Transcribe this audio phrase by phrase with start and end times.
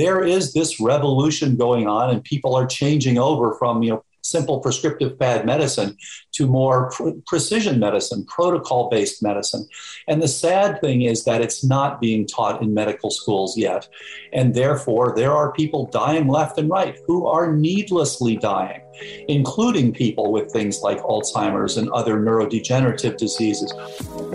[0.00, 4.60] there is this revolution going on, and people are changing over from you know simple
[4.60, 5.96] prescriptive bad medicine
[6.32, 9.66] to more pr- precision medicine, protocol based medicine.
[10.08, 13.88] And the sad thing is that it's not being taught in medical schools yet.
[14.32, 18.80] And therefore, there are people dying left and right who are needlessly dying,
[19.28, 23.72] including people with things like Alzheimer's and other neurodegenerative diseases.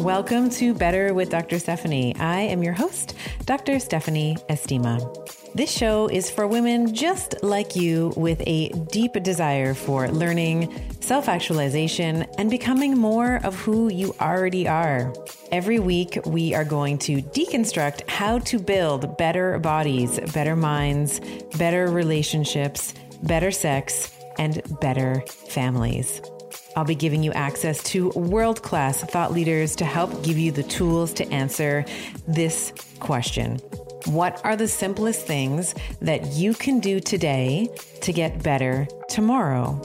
[0.04, 1.60] Welcome to Better with Dr.
[1.60, 2.16] Stephanie.
[2.20, 3.80] I am your host, Dr.
[3.80, 5.45] Stephanie Estima.
[5.56, 10.70] This show is for women just like you with a deep desire for learning,
[11.00, 15.14] self actualization, and becoming more of who you already are.
[15.54, 21.22] Every week, we are going to deconstruct how to build better bodies, better minds,
[21.58, 22.94] better relationships,
[23.24, 26.22] better sex, and better families.
[26.76, 30.64] I'll be giving you access to world class thought leaders to help give you the
[30.64, 31.86] tools to answer
[32.28, 33.62] this question
[34.06, 37.70] what are the simplest things that you can do today
[38.02, 39.80] to get better tomorrow?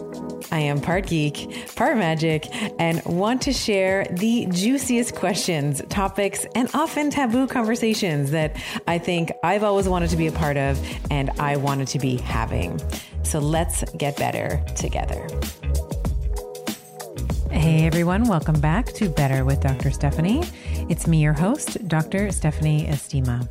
[0.52, 2.48] I am part geek, part magic,
[2.80, 9.32] and want to share the juiciest questions, topics, and often taboo conversations that I think
[9.42, 10.78] I've always wanted to be a part of
[11.10, 12.80] and I wanted to be having.
[13.22, 15.26] So let's get better together.
[17.50, 19.90] Hey everyone, welcome back to Better with Dr.
[19.90, 20.42] Stephanie.
[20.88, 22.30] It's me, your host, Dr.
[22.32, 23.48] Stephanie Estima.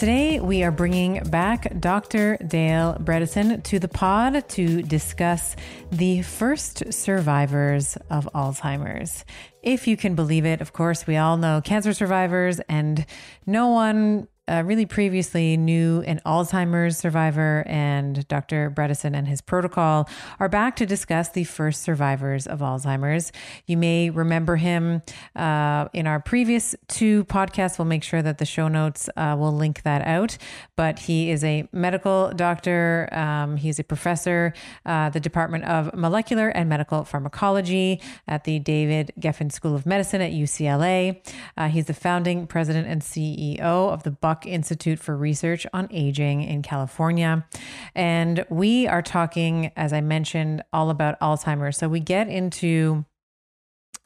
[0.00, 2.38] Today, we are bringing back Dr.
[2.38, 5.56] Dale Bredesen to the pod to discuss
[5.92, 9.26] the first survivors of Alzheimer's.
[9.62, 13.04] If you can believe it, of course, we all know cancer survivors, and
[13.44, 18.70] no one uh, really previously knew an Alzheimer's survivor, and Dr.
[18.70, 20.08] Bredesen and his protocol
[20.40, 23.30] are back to discuss the first survivors of Alzheimer's.
[23.66, 25.02] You may remember him
[25.36, 27.78] uh, in our previous two podcasts.
[27.78, 30.36] We'll make sure that the show notes uh, will link that out.
[30.74, 34.52] But he is a medical doctor, um, he's a professor,
[34.84, 40.20] uh, the Department of Molecular and Medical Pharmacology at the David Geffen School of Medicine
[40.20, 41.20] at UCLA.
[41.56, 46.42] Uh, he's the founding president and CEO of the Buck Institute for Research on Aging
[46.42, 47.46] in California.
[47.94, 51.76] And we are talking, as I mentioned, all about Alzheimer's.
[51.76, 53.04] So we get into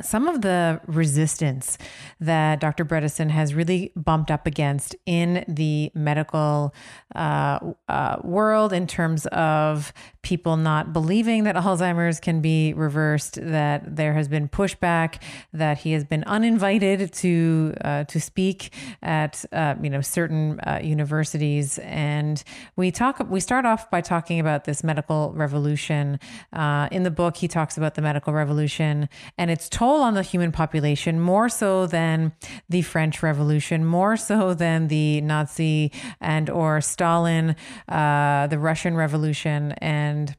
[0.00, 1.78] some of the resistance
[2.20, 2.84] that Dr.
[2.84, 6.74] Bredesen has really bumped up against in the medical
[7.14, 13.94] uh, uh, world in terms of people not believing that Alzheimer's can be reversed, that
[13.94, 15.22] there has been pushback,
[15.52, 18.72] that he has been uninvited to uh, to speak
[19.02, 22.42] at uh, you know certain uh, universities, and
[22.74, 26.18] we talk we start off by talking about this medical revolution.
[26.52, 30.22] Uh, in the book, he talks about the medical revolution and its toll on the
[30.22, 32.32] human population, more so than
[32.70, 37.54] the French Revolution, more so than the Nazi and or Stalin,
[37.88, 40.34] uh, the Russian Revolution, and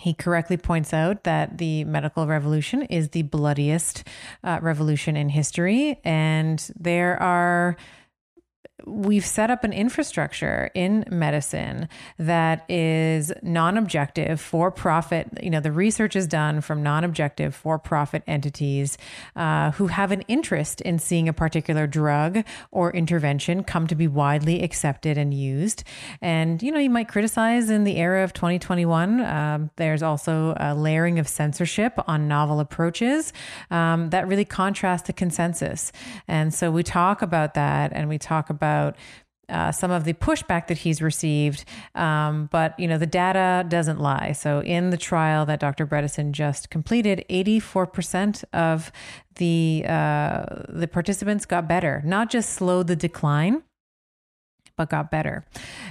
[0.00, 4.04] he correctly points out that the medical revolution is the bloodiest
[4.44, 7.76] uh, revolution in history, and there are
[8.86, 15.72] we've set up an infrastructure in medicine that is non-objective for profit you know the
[15.72, 18.96] research is done from non-objective for profit entities
[19.36, 24.06] uh, who have an interest in seeing a particular drug or intervention come to be
[24.06, 25.82] widely accepted and used.
[26.20, 30.74] And you know you might criticize in the era of 2021 um, there's also a
[30.74, 33.32] layering of censorship on novel approaches
[33.70, 35.90] um, that really contrast the consensus.
[36.28, 38.96] And so we talk about that and we talk about about
[39.48, 41.64] uh, some of the pushback that he's received,
[41.94, 44.32] um, but you know the data doesn't lie.
[44.32, 45.86] So in the trial that Dr.
[45.86, 48.92] Bredesen just completed, 84% of
[49.36, 53.62] the uh, the participants got better, not just slowed the decline
[54.78, 55.44] but got better.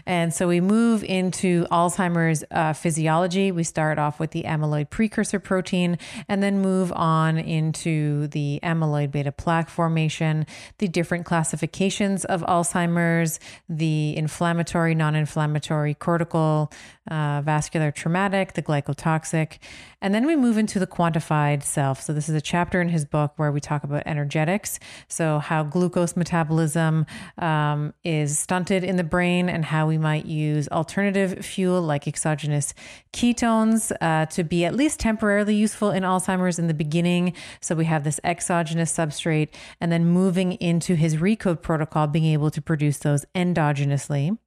[0.07, 3.51] And so we move into Alzheimer's uh, physiology.
[3.51, 9.11] We start off with the amyloid precursor protein and then move on into the amyloid
[9.11, 10.47] beta plaque formation,
[10.79, 13.39] the different classifications of Alzheimer's,
[13.69, 16.71] the inflammatory, non inflammatory, cortical,
[17.07, 19.59] uh, vascular traumatic, the glycotoxic.
[20.01, 22.01] And then we move into the quantified self.
[22.01, 24.79] So, this is a chapter in his book where we talk about energetics.
[25.07, 27.05] So, how glucose metabolism
[27.39, 32.73] um, is stunted in the brain and how we might use alternative fuel like exogenous
[33.11, 37.33] ketones uh, to be at least temporarily useful in Alzheimer's in the beginning.
[37.59, 39.49] So, we have this exogenous substrate
[39.81, 44.37] and then moving into his recode protocol, being able to produce those endogenously.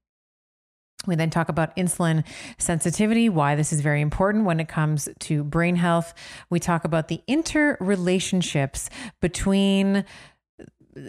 [1.07, 2.25] We then talk about insulin
[2.59, 6.13] sensitivity, why this is very important when it comes to brain health.
[6.51, 10.05] We talk about the interrelationships between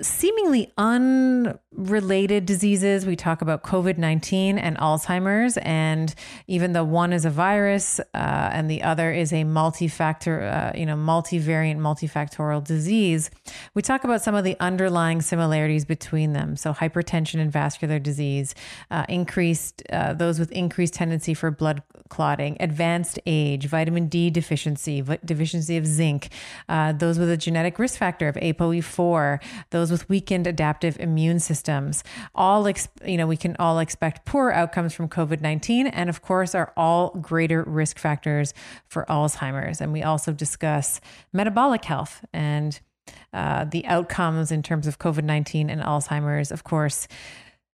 [0.01, 3.05] seemingly unrelated diseases.
[3.05, 5.57] We talk about COVID 19 and Alzheimer's.
[5.57, 6.13] And
[6.47, 10.77] even though one is a virus uh, and the other is a multi factor, uh,
[10.77, 13.31] you know, multivariant, multifactorial disease,
[13.73, 16.55] we talk about some of the underlying similarities between them.
[16.55, 18.53] So, hypertension and vascular disease,
[18.91, 25.01] uh, increased, uh, those with increased tendency for blood clotting, advanced age, vitamin D deficiency,
[25.25, 26.29] deficiency of zinc,
[26.69, 29.39] uh, those with a genetic risk factor of ApoE4,
[29.71, 32.03] those with weakened adaptive immune systems.
[32.35, 36.21] All, ex- you know, we can all expect poor outcomes from COVID 19, and of
[36.21, 38.53] course, are all greater risk factors
[38.85, 39.79] for Alzheimer's.
[39.79, 40.99] And we also discuss
[41.31, 42.79] metabolic health and
[43.33, 46.51] uh, the outcomes in terms of COVID 19 and Alzheimer's.
[46.51, 47.07] Of course,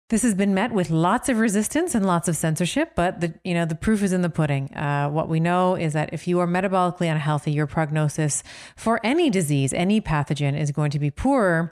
[0.09, 3.53] this has been met with lots of resistance and lots of censorship, but the you
[3.53, 4.73] know the proof is in the pudding.
[4.73, 8.41] Uh, what we know is that if you are metabolically unhealthy, your prognosis
[8.77, 11.71] for any disease, any pathogen, is going to be poorer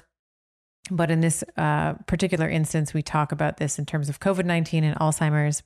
[0.91, 4.83] but in this uh, particular instance, we talk about this in terms of COVID 19
[4.83, 5.63] and Alzheimer's.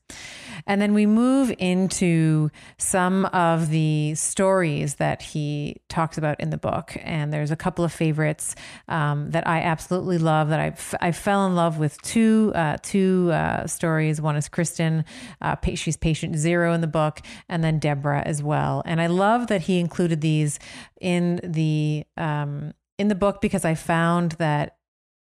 [0.66, 6.57] And then we move into some of the stories that he talks about in the
[6.57, 6.95] book.
[7.01, 8.56] And there's a couple of favorites
[8.88, 12.77] um, that I absolutely love that I, f- I fell in love with two, uh,
[12.81, 14.21] two uh, stories.
[14.21, 15.04] One is Kristen,
[15.42, 18.83] uh, she's patient zero in the book, and then Deborah as well.
[18.86, 20.60] And I love that he included these
[21.01, 24.78] in the, um, in the book because I found that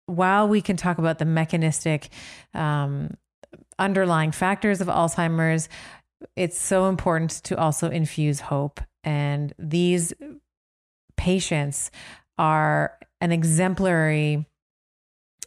[0.06, 2.10] while we can talk about the mechanistic
[2.54, 3.16] um,
[3.80, 5.69] underlying factors of Alzheimer's,
[6.36, 8.80] it's so important to also infuse hope.
[9.04, 10.13] And these
[11.18, 11.92] patients
[12.38, 14.46] are an exemplary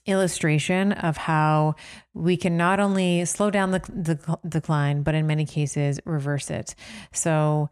[0.07, 1.75] illustration of how
[2.15, 6.75] we can not only slow down the, the decline, but in many cases reverse it.
[7.13, 7.69] So,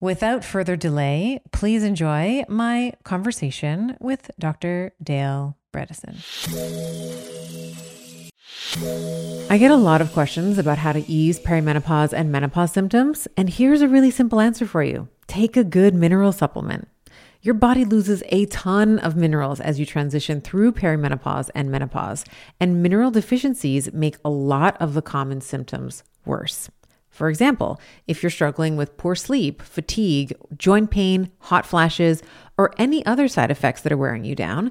[0.00, 4.92] without further delay, please enjoy my conversation with Dr.
[5.02, 6.16] Dale Bredesen.
[9.50, 13.50] I get a lot of questions about how to ease perimenopause and menopause symptoms, and
[13.50, 16.88] here's a really simple answer for you take a good mineral supplement.
[17.42, 22.24] Your body loses a ton of minerals as you transition through perimenopause and menopause,
[22.60, 26.70] and mineral deficiencies make a lot of the common symptoms worse.
[27.08, 32.22] For example, if you're struggling with poor sleep, fatigue, joint pain, hot flashes,
[32.58, 34.70] or any other side effects that are wearing you down,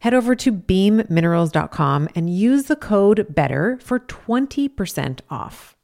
[0.00, 5.76] head over to beamminerals.com and use the code BETTER for 20% off.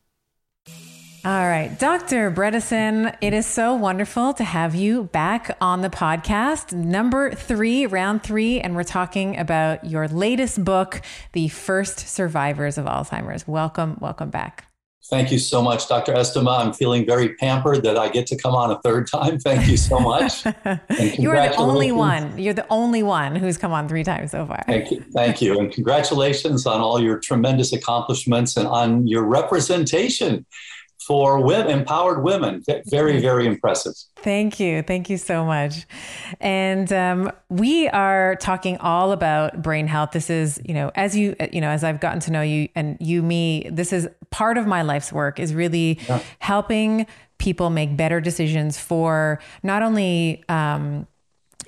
[1.26, 2.30] All right, Dr.
[2.30, 8.22] Bredesen, it is so wonderful to have you back on the podcast, number three, round
[8.22, 11.02] three, and we're talking about your latest book,
[11.32, 13.48] The First Survivors of Alzheimer's.
[13.48, 14.65] Welcome, welcome back.
[15.08, 16.14] Thank you so much, Dr.
[16.14, 16.58] Estima.
[16.58, 19.38] I'm feeling very pampered that I get to come on a third time.
[19.46, 20.44] Thank you so much.
[21.18, 22.36] you are the only one.
[22.36, 24.64] You're the only one who's come on three times so far.
[24.66, 25.04] Thank you.
[25.14, 25.58] Thank you.
[25.60, 30.44] And congratulations on all your tremendous accomplishments and on your representation
[31.06, 32.62] for women, empowered women.
[32.86, 33.92] Very, very impressive.
[34.16, 34.82] Thank you.
[34.82, 35.86] Thank you so much.
[36.40, 40.10] And um, we are talking all about brain health.
[40.10, 42.96] This is, you know, as you, you know, as I've gotten to know you and
[43.00, 46.20] you, me, this is part of my life's work is really yeah.
[46.40, 47.06] helping
[47.38, 51.06] people make better decisions for not only, um,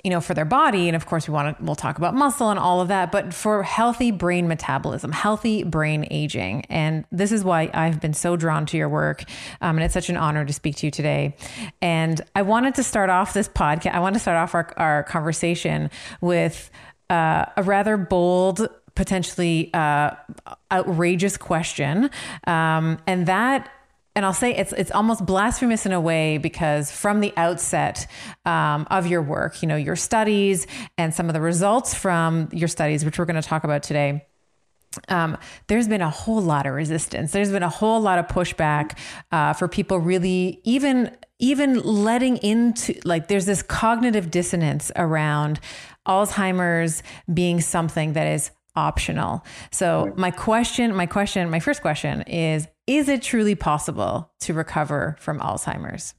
[0.03, 0.87] you know, for their body.
[0.87, 3.33] And of course, we want to, we'll talk about muscle and all of that, but
[3.33, 6.65] for healthy brain metabolism, healthy brain aging.
[6.69, 9.23] And this is why I've been so drawn to your work.
[9.61, 11.35] Um, and it's such an honor to speak to you today.
[11.81, 15.03] And I wanted to start off this podcast, I want to start off our, our
[15.03, 15.89] conversation
[16.21, 16.69] with
[17.09, 20.11] uh, a rather bold, potentially uh,
[20.71, 22.09] outrageous question.
[22.45, 23.69] Um, and that
[24.15, 28.07] and I'll say it's it's almost blasphemous in a way because from the outset
[28.45, 32.67] um, of your work, you know, your studies and some of the results from your
[32.67, 34.25] studies, which we're going to talk about today.
[35.07, 35.37] Um,
[35.67, 37.31] there's been a whole lot of resistance.
[37.31, 38.97] There's been a whole lot of pushback
[39.31, 45.59] uh, for people really even even letting into like there's this cognitive dissonance around
[46.07, 49.45] Alzheimer's being something that is optional.
[49.71, 55.15] So my question, my question, my first question is is it truly possible to recover
[55.19, 56.15] from Alzheimer's?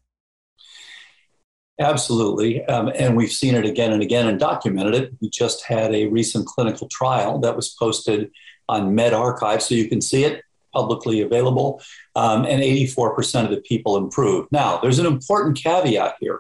[1.81, 2.65] Absolutely.
[2.67, 5.13] Um, and we've seen it again and again and documented it.
[5.21, 8.31] We just had a recent clinical trial that was posted
[8.69, 11.83] on medRxiv, so you can see it publicly available,
[12.15, 14.53] um, and 84% of the people improved.
[14.53, 16.39] Now, there's an important caveat here.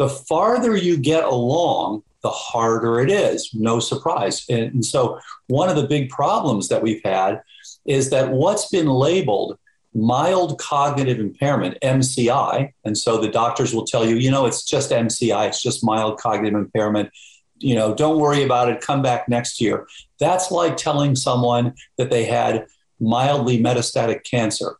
[0.00, 3.50] The farther you get along, the harder it is.
[3.54, 4.44] No surprise.
[4.48, 7.42] And, and so, one of the big problems that we've had
[7.84, 9.58] is that what's been labeled
[9.94, 14.90] mild cognitive impairment, MCI, and so the doctors will tell you, you know, it's just
[14.90, 17.10] MCI, it's just mild cognitive impairment.
[17.58, 19.86] You know, don't worry about it, come back next year.
[20.18, 22.66] That's like telling someone that they had
[23.00, 24.76] mildly metastatic cancer.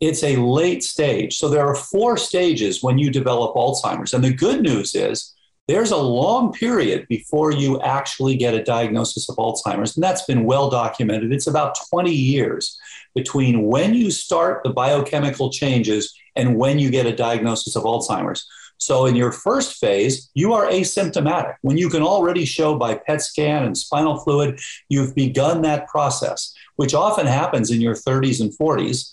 [0.00, 1.36] It's a late stage.
[1.36, 4.14] So there are four stages when you develop Alzheimer's.
[4.14, 5.33] And the good news is
[5.66, 9.96] there's a long period before you actually get a diagnosis of Alzheimer's.
[9.96, 11.32] And that's been well documented.
[11.32, 12.78] It's about 20 years
[13.14, 18.46] between when you start the biochemical changes and when you get a diagnosis of Alzheimer's.
[18.76, 21.54] So, in your first phase, you are asymptomatic.
[21.62, 26.52] When you can already show by PET scan and spinal fluid, you've begun that process,
[26.76, 29.10] which often happens in your 30s and 40s.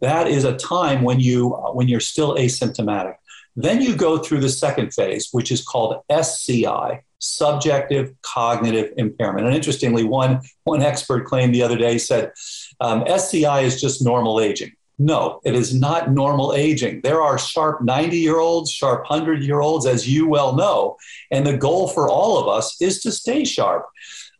[0.00, 3.14] That is a time when you when you're still asymptomatic.
[3.56, 9.46] Then you go through the second phase, which is called SCI, subjective cognitive impairment.
[9.46, 12.32] And interestingly, one, one expert claimed the other day said
[12.80, 14.72] um, SCI is just normal aging.
[14.98, 17.02] No, it is not normal aging.
[17.02, 20.96] There are sharp 90 year olds, sharp 100 year olds, as you well know.
[21.30, 23.86] And the goal for all of us is to stay sharp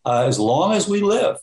[0.06, 1.37] uh, as long as we live.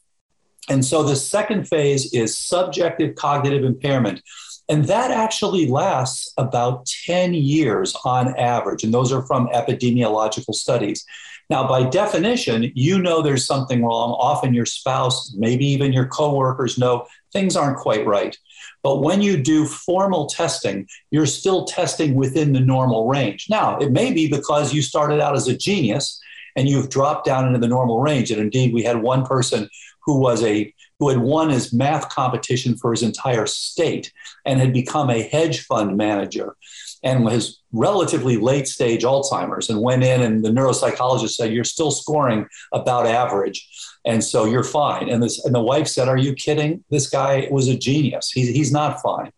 [0.70, 4.22] And so the second phase is subjective cognitive impairment.
[4.70, 8.84] And that actually lasts about 10 years on average.
[8.84, 11.06] And those are from epidemiological studies.
[11.50, 14.16] Now, by definition, you know there's something wrong.
[14.18, 18.38] Often your spouse, maybe even your coworkers know things aren't quite right.
[18.82, 23.48] But when you do formal testing, you're still testing within the normal range.
[23.50, 26.20] Now, it may be because you started out as a genius
[26.56, 28.32] and you've dropped down into the normal range.
[28.32, 29.70] And indeed, we had one person
[30.06, 30.74] who was a
[31.04, 34.14] who had won his math competition for his entire state
[34.46, 36.56] and had become a hedge fund manager
[37.04, 41.92] and was relatively late stage Alzheimer's and went in and the neuropsychologist said, You're still
[41.92, 43.68] scoring about average.
[44.06, 45.10] And so you're fine.
[45.10, 46.86] And this and the wife said, Are you kidding?
[46.90, 48.32] This guy was a genius.
[48.32, 49.32] He's, he's not fine.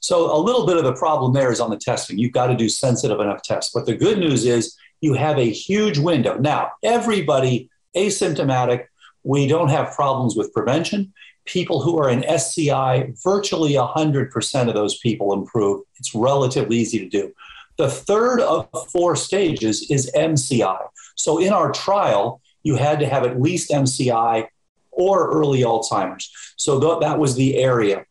[0.00, 2.18] So a little bit of the problem there is on the testing.
[2.18, 3.70] You've got to do sensitive enough tests.
[3.72, 6.36] But the good news is you have a huge window.
[6.38, 8.86] Now, everybody asymptomatic,
[9.24, 11.12] we don't have problems with prevention
[11.44, 15.82] people who are in SCI, virtually 100% of those people improve.
[15.98, 17.32] It's relatively easy to do.
[17.78, 20.86] The third of four stages is MCI.
[21.16, 24.46] So in our trial, you had to have at least MCI
[24.90, 26.30] or early Alzheimer's.
[26.56, 28.04] So th- that was the area.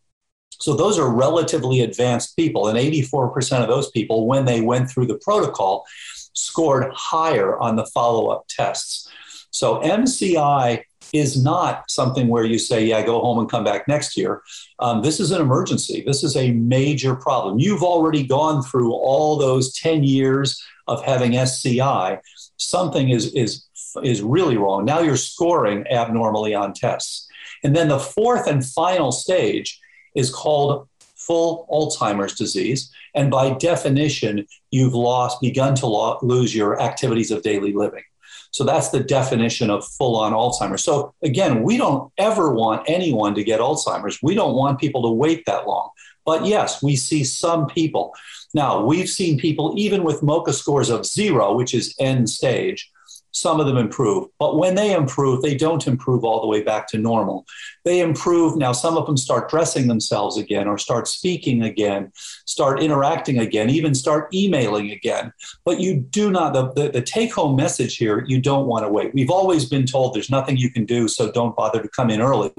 [0.59, 5.07] So those are relatively advanced people, and 84% of those people, when they went through
[5.07, 5.85] the protocol,
[6.33, 9.09] scored higher on the follow up tests.
[9.49, 14.15] So MCI is not something where you say, yeah, go home and come back next
[14.15, 14.41] year.
[14.79, 16.03] Um, this is an emergency.
[16.05, 17.59] This is a major problem.
[17.59, 22.19] You've already gone through all those 10 years of having SCI.
[22.57, 23.65] Something is, is,
[24.03, 24.85] is really wrong.
[24.85, 27.27] Now you're scoring abnormally on tests.
[27.63, 29.79] And then the fourth and final stage
[30.15, 32.91] is called full Alzheimer's disease.
[33.13, 38.03] And by definition, you've lost, begun to lo- lose your activities of daily living.
[38.51, 40.83] So that's the definition of full on Alzheimer's.
[40.83, 44.21] So again, we don't ever want anyone to get Alzheimer's.
[44.21, 45.89] We don't want people to wait that long.
[46.25, 48.13] But yes, we see some people.
[48.53, 52.91] Now, we've seen people even with MoCA scores of zero, which is end stage,
[53.31, 54.27] some of them improve.
[54.39, 57.45] But when they improve, they don't improve all the way back to normal.
[57.85, 58.57] They improve.
[58.57, 62.11] Now, some of them start dressing themselves again, or start speaking again,
[62.45, 65.33] start interacting again, even start emailing again.
[65.65, 68.91] But you do not, the, the, the take home message here, you don't want to
[68.91, 69.13] wait.
[69.13, 72.21] We've always been told there's nothing you can do, so don't bother to come in
[72.21, 72.51] early.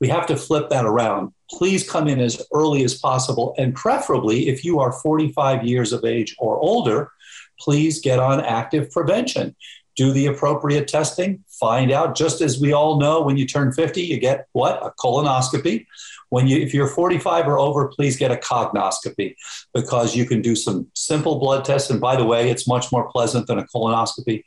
[0.00, 1.32] We have to flip that around.
[1.50, 3.54] Please come in as early as possible.
[3.58, 7.10] And preferably, if you are 45 years of age or older,
[7.58, 9.56] please get on active prevention
[9.98, 12.16] do the appropriate testing, find out.
[12.16, 14.78] Just as we all know, when you turn 50, you get what?
[14.80, 15.86] A colonoscopy.
[16.28, 19.34] When you, if you're 45 or over, please get a cognoscopy
[19.74, 21.90] because you can do some simple blood tests.
[21.90, 24.44] And by the way, it's much more pleasant than a colonoscopy,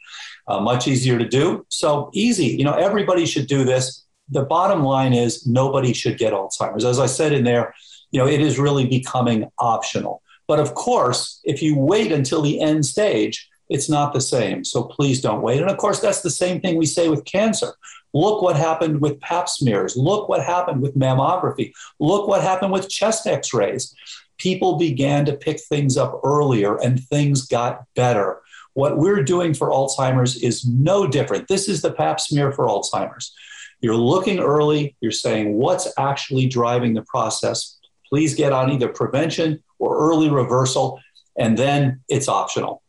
[0.47, 1.65] uh, much easier to do.
[1.67, 2.45] So easy.
[2.45, 4.05] You know, everybody should do this.
[4.29, 6.85] The bottom line is nobody should get Alzheimer's.
[6.85, 7.73] As I said in there,
[8.11, 10.21] you know, it is really becoming optional.
[10.47, 14.65] But of course, if you wait until the end stage, it's not the same.
[14.65, 15.61] So please don't wait.
[15.61, 17.73] And of course, that's the same thing we say with cancer.
[18.13, 19.95] Look what happened with pap smears.
[19.95, 21.71] Look what happened with mammography.
[21.97, 23.95] Look what happened with chest x rays.
[24.37, 28.41] People began to pick things up earlier and things got better.
[28.73, 31.47] What we're doing for Alzheimer's is no different.
[31.47, 33.33] This is the pap smear for Alzheimer's.
[33.79, 37.79] You're looking early, you're saying what's actually driving the process.
[38.09, 40.99] Please get on either prevention or early reversal,
[41.37, 42.80] and then it's optional.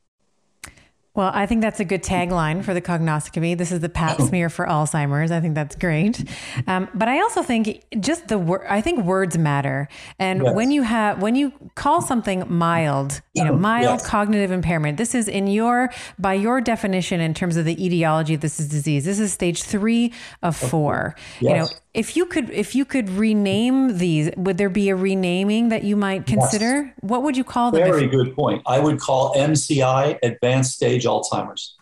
[1.14, 3.56] Well, I think that's a good tagline for the cognoscopy.
[3.56, 5.30] This is the pap smear for Alzheimer's.
[5.30, 6.24] I think that's great.
[6.66, 9.88] Um, but I also think just the word, I think words matter.
[10.18, 10.54] And yes.
[10.54, 14.06] when you have, when you call something mild, you know, mild yes.
[14.06, 18.40] cognitive impairment, this is in your, by your definition in terms of the etiology of
[18.40, 21.14] this is disease, this is stage three of four.
[21.40, 21.50] Yes.
[21.50, 25.68] You know, if you could, if you could rename these, would there be a renaming
[25.68, 26.84] that you might consider?
[26.84, 26.94] Yes.
[27.00, 27.82] What would you call them?
[27.82, 28.62] Very good point.
[28.66, 31.76] I would call MCI advanced stage Alzheimer's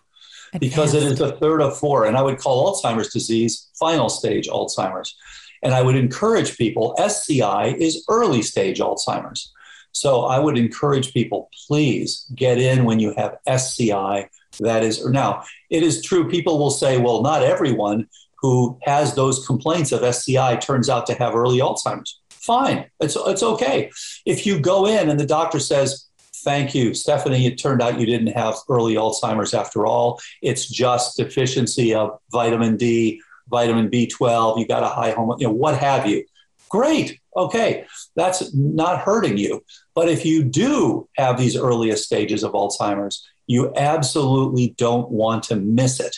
[0.52, 0.60] advanced.
[0.60, 4.48] because it is the third of four, and I would call Alzheimer's disease final stage
[4.48, 5.14] Alzheimer's.
[5.62, 6.94] And I would encourage people.
[6.98, 9.52] SCI is early stage Alzheimer's.
[9.92, 14.28] So I would encourage people, please get in when you have SCI.
[14.60, 15.44] That is now.
[15.68, 16.28] It is true.
[16.28, 18.08] People will say, well, not everyone
[18.40, 22.20] who has those complaints of SCI turns out to have early Alzheimer's.
[22.30, 23.90] Fine, it's, it's okay.
[24.24, 26.06] If you go in and the doctor says,
[26.42, 27.46] Thank you, Stephanie.
[27.46, 30.20] It turned out you didn't have early Alzheimer's after all.
[30.40, 34.58] It's just deficiency of vitamin D, vitamin B12.
[34.58, 36.24] You got a high hormone, you know, what have you.
[36.70, 37.20] Great.
[37.36, 37.84] Okay.
[38.16, 39.62] That's not hurting you.
[39.94, 45.56] But if you do have these earliest stages of Alzheimer's, you absolutely don't want to
[45.56, 46.16] miss it.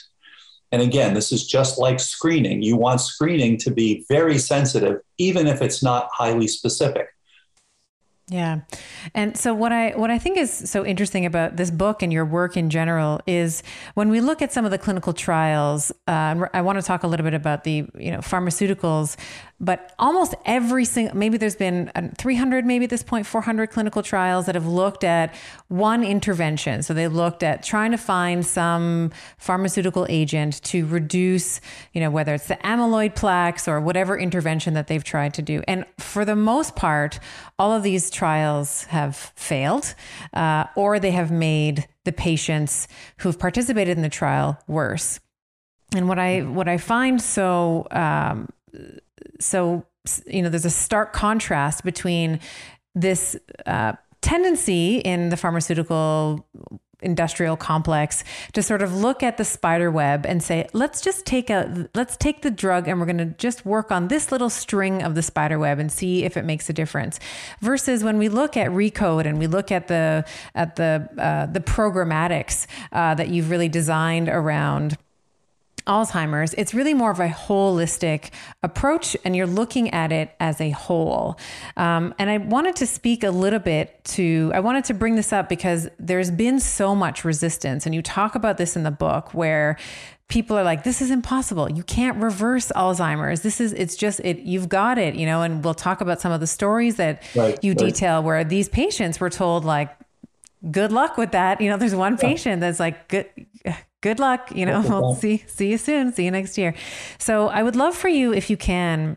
[0.72, 2.62] And again, this is just like screening.
[2.62, 7.08] You want screening to be very sensitive, even if it's not highly specific.
[8.32, 8.60] Yeah.
[9.14, 12.24] And so what I what I think is so interesting about this book and your
[12.24, 13.62] work in general is
[13.92, 17.06] when we look at some of the clinical trials, uh, I want to talk a
[17.06, 19.18] little bit about the, you know, pharmaceuticals
[19.62, 24.46] but almost every single maybe there's been 300 maybe at this point 400 clinical trials
[24.46, 25.34] that have looked at
[25.68, 31.60] one intervention so they looked at trying to find some pharmaceutical agent to reduce
[31.92, 35.62] you know whether it's the amyloid plaques or whatever intervention that they've tried to do
[35.68, 37.20] and for the most part
[37.62, 39.94] all of these trials have failed
[40.34, 42.88] uh, or they have made the patients
[43.18, 45.20] who've participated in the trial worse.
[45.94, 48.48] And what I what I find so um,
[49.38, 49.86] so
[50.26, 52.40] you know there's a stark contrast between
[52.96, 56.44] this uh, tendency in the pharmaceutical
[57.02, 61.50] industrial complex to sort of look at the spider web and say let's just take
[61.50, 65.02] a let's take the drug and we're going to just work on this little string
[65.02, 67.18] of the spider web and see if it makes a difference.
[67.60, 71.60] Versus when we look at recode and we look at the at the uh, the
[71.60, 74.96] programmatics uh, that you've really designed around
[75.86, 78.30] Alzheimer's, it's really more of a holistic
[78.62, 81.38] approach, and you're looking at it as a whole.
[81.76, 85.32] Um, and I wanted to speak a little bit to, I wanted to bring this
[85.32, 89.34] up because there's been so much resistance, and you talk about this in the book
[89.34, 89.76] where
[90.28, 94.38] people are like this is impossible you can't reverse alzheimer's this is it's just it
[94.38, 97.62] you've got it you know and we'll talk about some of the stories that right,
[97.62, 97.78] you right.
[97.78, 99.94] detail where these patients were told like
[100.70, 103.26] good luck with that you know there's one patient that's like good
[104.02, 104.52] good luck.
[104.54, 106.12] You know, we'll see see you soon.
[106.12, 106.74] See you next year.
[107.18, 109.16] So I would love for you if you can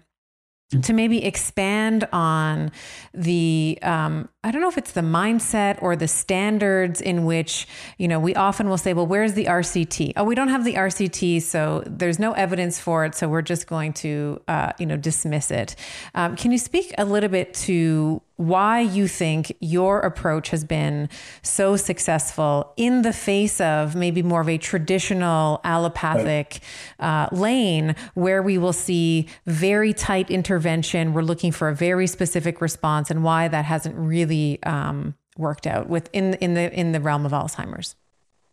[0.82, 2.72] to maybe expand on
[3.14, 7.68] the um, i don't know if it's the mindset or the standards in which
[8.00, 10.74] you know we often will say well where's the rct oh we don't have the
[10.74, 14.98] rct so there's no evidence for it so we're just going to uh, you know
[14.98, 15.76] dismiss it
[16.16, 21.10] um, can you speak a little bit to why you think your approach has been
[21.42, 26.60] so successful in the face of maybe more of a traditional allopathic
[27.00, 31.14] uh, lane where we will see very tight intervention.
[31.14, 35.88] We're looking for a very specific response, and why that hasn't really um, worked out
[35.90, 37.96] within in the in the realm of Alzheimer's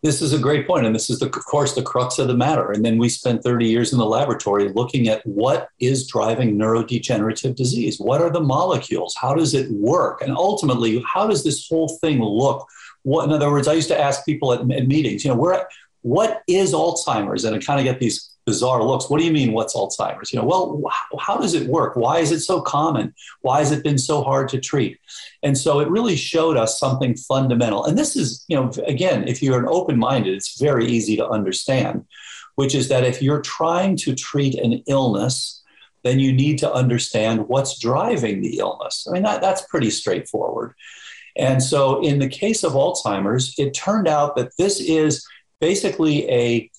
[0.02, 2.34] this is a great point and this is the, of course the crux of the
[2.34, 2.72] matter.
[2.72, 7.54] And then we spent 30 years in the laboratory looking at what is driving neurodegenerative
[7.54, 7.98] disease.
[8.00, 9.14] What are the molecules?
[9.14, 10.20] How does it work?
[10.20, 12.66] And ultimately how does this whole thing look?
[13.04, 15.68] What in other words i used to ask people at, at meetings you know where
[16.02, 17.44] what is alzheimer's?
[17.44, 19.08] And i kind of get these bizarre looks.
[19.08, 20.32] What do you mean, what's Alzheimer's?
[20.32, 20.82] You know, well,
[21.18, 21.96] how does it work?
[21.96, 23.14] Why is it so common?
[23.42, 24.98] Why has it been so hard to treat?
[25.42, 27.84] And so it really showed us something fundamental.
[27.84, 31.28] And this is, you know, again, if you're an open minded, it's very easy to
[31.28, 32.04] understand,
[32.56, 35.62] which is that if you're trying to treat an illness,
[36.02, 39.06] then you need to understand what's driving the illness.
[39.08, 40.74] I mean, that, that's pretty straightforward.
[41.36, 45.24] And so in the case of Alzheimer's, it turned out that this is
[45.60, 46.70] basically a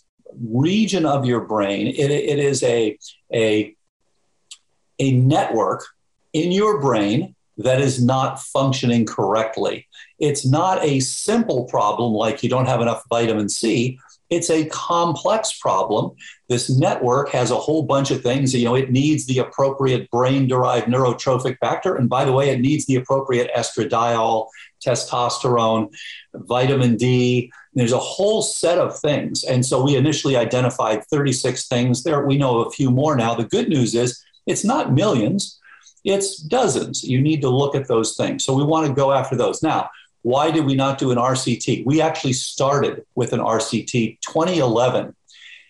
[0.41, 1.87] region of your brain.
[1.87, 2.97] It, it is a,
[3.33, 3.75] a,
[4.99, 5.85] a network
[6.33, 9.87] in your brain that is not functioning correctly.
[10.19, 13.99] It's not a simple problem like you don't have enough vitamin C.
[14.29, 16.13] It's a complex problem.
[16.49, 18.55] This network has a whole bunch of things.
[18.55, 22.87] You know, it needs the appropriate brain-derived neurotrophic factor, and by the way, it needs
[22.87, 24.47] the appropriate estradiol,
[24.83, 25.93] testosterone,
[26.33, 27.51] vitamin D.
[27.75, 32.03] There's a whole set of things, and so we initially identified 36 things.
[32.03, 33.33] There, we know a few more now.
[33.33, 35.59] The good news is it's not millions;
[36.03, 37.03] it's dozens.
[37.03, 38.45] You need to look at those things.
[38.45, 39.89] So we want to go after those now.
[40.21, 41.85] Why did we not do an RCT?
[41.85, 45.15] We actually started with an RCT 2011,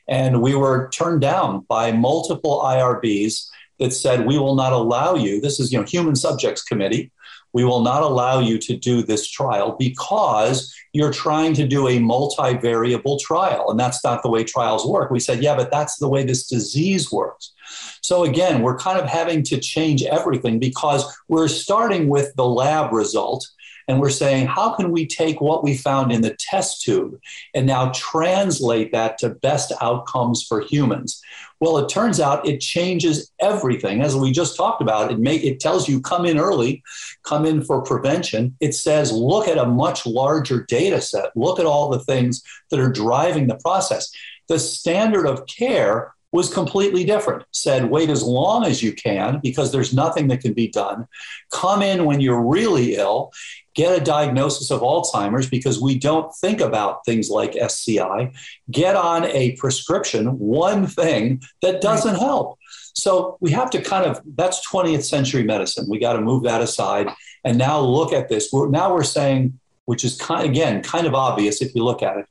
[0.07, 5.41] and we were turned down by multiple IRBs that said we will not allow you.
[5.41, 7.11] This is you know human subjects committee.
[7.53, 11.99] We will not allow you to do this trial because you're trying to do a
[11.99, 13.69] multivariable trial.
[13.69, 15.11] And that's not the way trials work.
[15.11, 17.53] We said, yeah, but that's the way this disease works.
[18.01, 22.91] So again, we're kind of having to change everything because we're starting with the lab
[22.91, 23.47] result
[23.87, 27.19] and we're saying, how can we take what we found in the test tube
[27.53, 31.21] and now translate that to best outcomes for humans?
[31.59, 34.01] Well, it turns out it changes everything.
[34.01, 36.83] As we just talked about, it may, it tells you come in early,
[37.23, 38.55] come in for prevention.
[38.59, 42.79] It says look at a much larger data set, look at all the things that
[42.79, 44.11] are driving the process.
[44.49, 47.45] The standard of care was completely different.
[47.51, 51.07] Said, wait as long as you can because there's nothing that can be done.
[51.51, 53.31] Come in when you're really ill,
[53.75, 58.31] get a diagnosis of Alzheimer's because we don't think about things like SCI.
[58.69, 62.59] Get on a prescription, one thing that doesn't help.
[62.95, 65.87] So we have to kind of, that's 20th century medicine.
[65.89, 67.09] We got to move that aside
[67.43, 68.49] and now look at this.
[68.53, 72.17] We're, now we're saying, which is kind, again, kind of obvious if you look at
[72.17, 72.25] it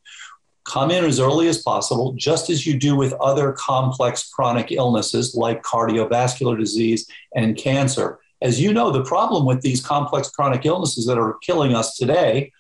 [0.65, 5.35] come in as early as possible, just as you do with other complex chronic illnesses
[5.35, 8.19] like cardiovascular disease and cancer.
[8.43, 12.53] As you know, the problem with these complex chronic illnesses that are killing us today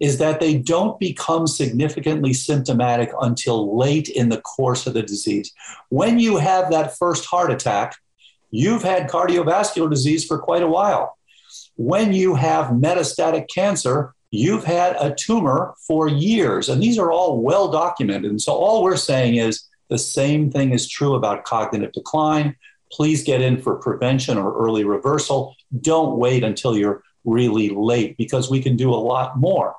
[0.00, 5.52] is that they don't become significantly symptomatic until late in the course of the disease.
[5.88, 7.96] When you have that first heart attack,
[8.50, 11.16] you've had cardiovascular disease for quite a while.
[11.76, 16.68] When you have metastatic cancer, you've had a tumor for years.
[16.68, 18.30] And these are all well documented.
[18.30, 22.56] And so all we're saying is the same thing is true about cognitive decline.
[22.92, 25.56] Please get in for prevention or early reversal.
[25.80, 29.74] Don't wait until you're really late because we can do a lot more.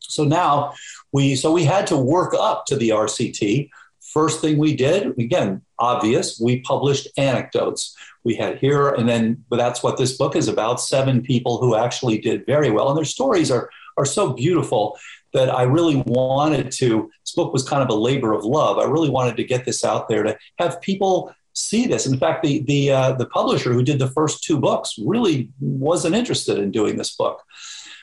[0.00, 0.74] So now
[1.12, 3.70] we so we had to work up to the RCT.
[4.12, 7.96] First thing we did, again, obvious, we published anecdotes.
[8.24, 10.80] We had here, and then that's what this book is about.
[10.80, 14.98] Seven people who actually did very well, and their stories are are so beautiful
[15.32, 17.10] that I really wanted to.
[17.24, 18.78] This book was kind of a labor of love.
[18.78, 22.06] I really wanted to get this out there to have people see this.
[22.06, 26.14] In fact, the the uh, the publisher who did the first two books really wasn't
[26.14, 27.42] interested in doing this book.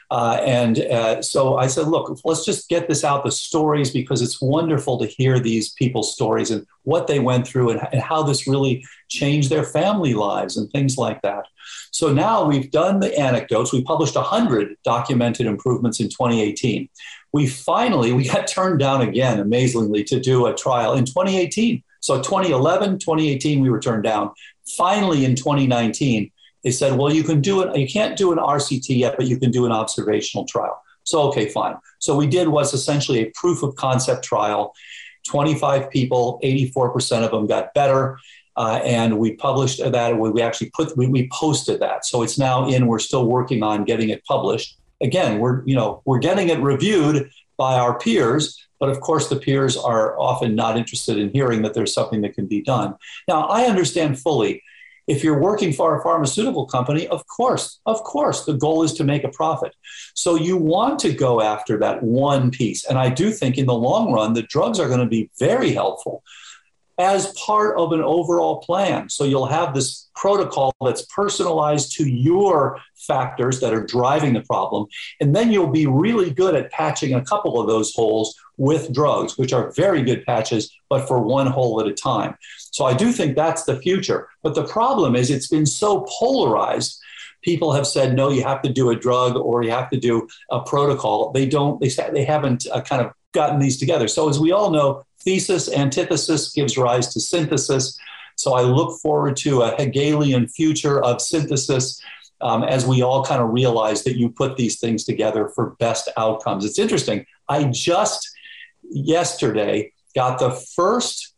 [0.09, 4.21] Uh, and uh, so I said, look, let's just get this out, the stories, because
[4.21, 8.23] it's wonderful to hear these people's stories and what they went through and, and how
[8.23, 11.45] this really changed their family lives and things like that.
[11.91, 13.73] So now we've done the anecdotes.
[13.73, 16.87] We published 100 documented improvements in 2018.
[17.33, 21.83] We finally, we got turned down again, amazingly, to do a trial in 2018.
[22.07, 24.31] So 2011, 2018, we were turned down.
[24.77, 26.31] Finally, in 2019,
[26.63, 27.77] they said, well, you can do it.
[27.77, 30.81] You can't do an RCT yet, but you can do an observational trial.
[31.03, 31.75] So, okay, fine.
[31.99, 34.73] So we did what's essentially a proof of concept trial.
[35.27, 38.17] 25 people, 84% of them got better.
[38.55, 40.17] Uh, and we published that.
[40.17, 42.05] We actually put, we, we posted that.
[42.05, 44.77] So it's now in, we're still working on getting it published.
[45.01, 49.35] Again, we're, you know, we're getting it reviewed by our peers, but of course, the
[49.35, 52.95] peers are often not interested in hearing that there's something that can be done.
[53.27, 54.63] Now, I understand fully
[55.07, 59.05] if you're working for a pharmaceutical company, of course, of course, the goal is to
[59.05, 59.73] make a profit.
[60.13, 62.85] So you want to go after that one piece.
[62.85, 65.71] And I do think in the long run, the drugs are going to be very
[65.71, 66.23] helpful
[66.99, 69.07] as part of an overall plan.
[69.07, 74.87] So you'll have this protocol that's personalized to your factors that are driving the problem.
[75.21, 79.37] And then you'll be really good at patching a couple of those holes with drugs,
[79.37, 82.35] which are very good patches, but for one hole at a time.
[82.59, 84.27] So I do think that's the future.
[84.43, 86.99] But the problem is it's been so polarized.
[87.43, 90.27] People have said, no, you have to do a drug or you have to do
[90.51, 91.31] a protocol.
[91.31, 94.07] They don't, they, they haven't uh, kind of gotten these together.
[94.07, 97.97] So as we all know, thesis, antithesis gives rise to synthesis.
[98.35, 102.01] So I look forward to a Hegelian future of synthesis
[102.41, 106.09] um, as we all kind of realize that you put these things together for best
[106.17, 106.65] outcomes.
[106.65, 107.25] It's interesting.
[107.49, 108.29] I just
[108.83, 111.33] yesterday got the first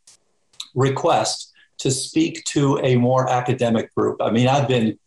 [0.74, 4.20] request to speak to a more academic group.
[4.20, 4.98] I mean, I've been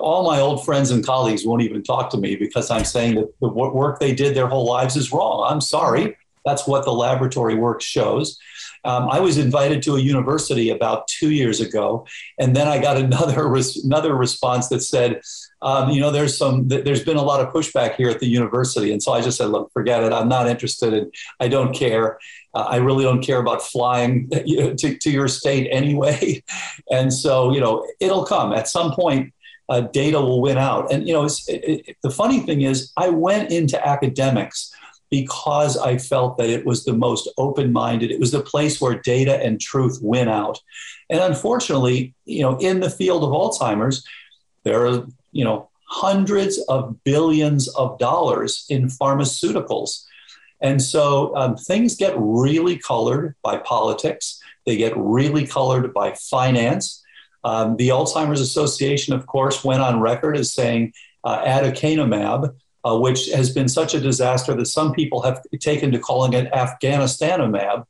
[0.00, 3.32] all my old friends and colleagues won't even talk to me because I'm saying that
[3.40, 5.46] the work they did their whole lives is wrong.
[5.48, 6.16] I'm sorry.
[6.44, 8.38] That's what the laboratory work shows.
[8.86, 12.06] Um, I was invited to a university about two years ago,
[12.38, 15.20] and then I got another res- another response that said,
[15.60, 18.92] um, you know, there's some there's been a lot of pushback here at the university,
[18.92, 20.12] and so I just said, look, forget it.
[20.12, 22.18] I'm not interested, and I don't care.
[22.54, 26.44] Uh, I really don't care about flying to, to your state anyway,
[26.90, 29.32] and so you know, it'll come at some point.
[29.68, 33.08] Uh, data will win out, and you know, it, it, the funny thing is, I
[33.08, 34.72] went into academics
[35.10, 38.10] because I felt that it was the most open minded.
[38.10, 40.60] It was the place where data and truth win out.
[41.08, 44.04] And unfortunately, you know, in the field of Alzheimer's,
[44.64, 50.04] there are, you know, hundreds of billions of dollars in pharmaceuticals.
[50.60, 57.04] And so um, things get really colored by politics, they get really colored by finance.
[57.44, 60.92] Um, the Alzheimer's Association, of course, went on record as saying
[61.22, 62.56] uh, aducanumab
[62.86, 66.50] uh, which has been such a disaster that some people have taken to calling it
[66.52, 67.84] Afghanistanumab,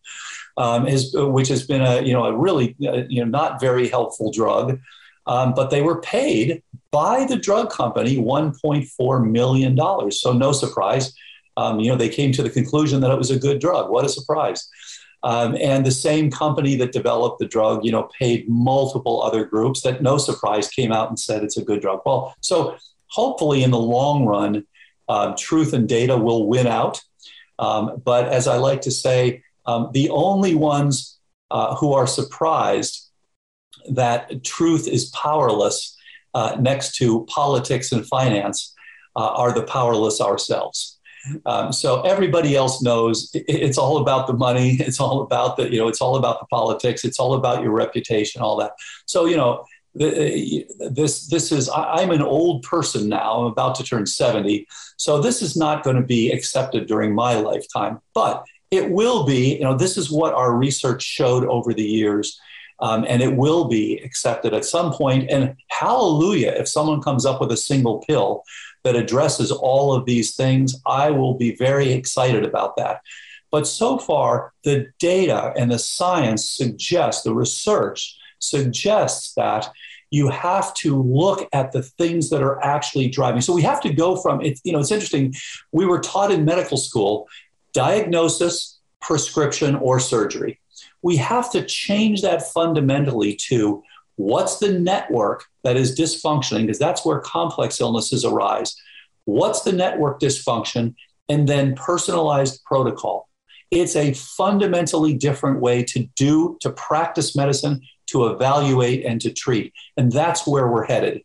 [0.56, 3.88] um, is, which has been a you know a really uh, you know not very
[3.88, 4.80] helpful drug.
[5.26, 10.20] Um, but they were paid by the drug company 1.4 million dollars.
[10.20, 11.12] So no surprise,
[11.56, 13.90] um, you know they came to the conclusion that it was a good drug.
[13.90, 14.66] What a surprise!
[15.22, 19.82] Um, and the same company that developed the drug, you know, paid multiple other groups
[19.82, 22.02] that, no surprise, came out and said it's a good drug.
[22.06, 22.76] Well, so
[23.08, 24.64] hopefully in the long run,
[25.08, 27.00] um, truth and data will win out.
[27.58, 31.18] Um, but as I like to say, um, the only ones
[31.50, 33.08] uh, who are surprised
[33.88, 35.96] that truth is powerless
[36.34, 38.74] uh, next to politics and finance
[39.14, 40.98] uh, are the powerless ourselves.
[41.44, 44.76] Um, so everybody else knows it's all about the money.
[44.80, 47.04] It's all about the, you know, it's all about the politics.
[47.04, 48.72] It's all about your reputation, all that.
[49.06, 49.64] So, you know,
[49.96, 53.40] this this is I'm an old person now.
[53.40, 57.34] I'm about to turn 70, so this is not going to be accepted during my
[57.34, 58.00] lifetime.
[58.14, 59.56] But it will be.
[59.56, 62.38] You know, this is what our research showed over the years,
[62.80, 65.30] um, and it will be accepted at some point.
[65.30, 68.42] And hallelujah, if someone comes up with a single pill
[68.84, 73.00] that addresses all of these things, I will be very excited about that.
[73.50, 79.70] But so far, the data and the science suggest the research suggests that
[80.10, 83.40] you have to look at the things that are actually driving.
[83.40, 84.60] So we have to go from it.
[84.64, 85.34] You know, it's interesting.
[85.72, 87.28] We were taught in medical school
[87.72, 90.60] diagnosis, prescription, or surgery.
[91.02, 93.82] We have to change that fundamentally to
[94.16, 98.74] what's the network that is dysfunctioning, because that's where complex illnesses arise.
[99.24, 100.94] What's the network dysfunction?
[101.28, 103.28] And then personalized protocol.
[103.70, 109.72] It's a fundamentally different way to do, to practice medicine, to evaluate and to treat.
[109.96, 111.22] And that's where we're headed.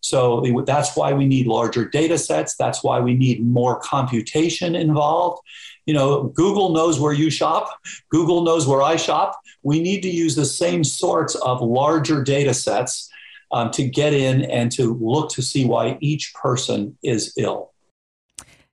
[0.00, 2.54] So that's why we need larger data sets.
[2.56, 5.42] That's why we need more computation involved.
[5.84, 7.68] You know, Google knows where you shop,
[8.10, 9.40] Google knows where I shop.
[9.62, 13.10] We need to use the same sorts of larger data sets
[13.50, 17.72] um, to get in and to look to see why each person is ill.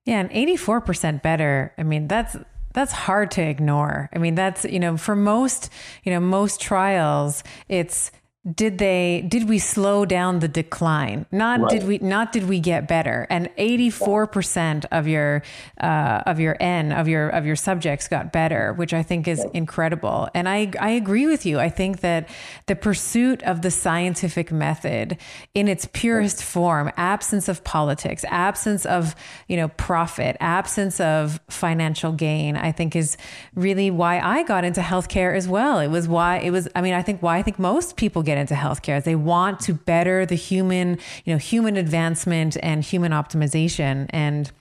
[0.06, 1.74] Yeah, and 84% better.
[1.78, 2.36] I mean, that's
[2.74, 4.10] that's hard to ignore.
[4.14, 5.70] I mean, that's, you know, for most,
[6.04, 8.12] you know, most trials, it's
[8.52, 11.26] did they did we slow down the decline?
[11.32, 11.70] Not right.
[11.70, 13.26] did we not did we get better.
[13.30, 15.44] And 84% of your
[15.80, 19.46] uh, of your n of your of your subjects got better which i think is
[19.54, 20.28] incredible.
[20.34, 21.58] And i i agree with you.
[21.58, 22.28] I think that
[22.66, 25.18] the pursuit of the scientific method
[25.54, 29.16] in its purest form absence of politics absence of
[29.48, 33.16] you know profit absence of financial gain i think is
[33.56, 35.80] really why i got into healthcare as well.
[35.80, 38.33] It was why it was i mean i think why i think most people get
[38.34, 39.04] get into healthcare.
[39.04, 44.08] They want to better the human, you know, human advancement and human optimization.
[44.10, 44.52] And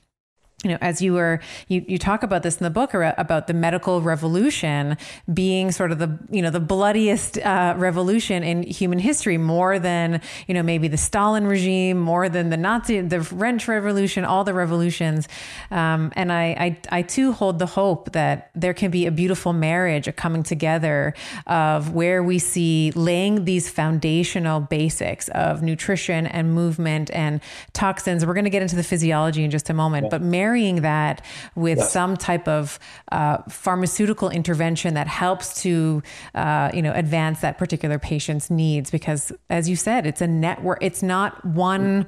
[0.64, 3.55] you know, as you were, you, you talk about this in the book about the
[3.55, 4.96] medical revolution
[5.33, 10.20] being sort of the, you know, the bloodiest uh, revolution in human history, more than,
[10.46, 14.55] you know, maybe the Stalin regime, more than the Nazi, the French Revolution, all the
[14.55, 15.27] revolutions.
[15.70, 19.53] Um, and I, I, I too hold the hope that there can be a beautiful
[19.53, 21.14] marriage, a coming together
[21.46, 27.40] of where we see laying these foundational basics of nutrition and movement and
[27.72, 28.25] toxins.
[28.25, 30.11] We're going to get into the physiology in just a moment, yeah.
[30.11, 31.92] but marriage marrying that with yes.
[31.92, 32.78] some type of
[33.10, 36.02] uh, pharmaceutical intervention that helps to,
[36.34, 38.90] uh, you know, advance that particular patient's needs.
[38.90, 40.78] Because, as you said, it's a network.
[40.82, 42.06] It's not one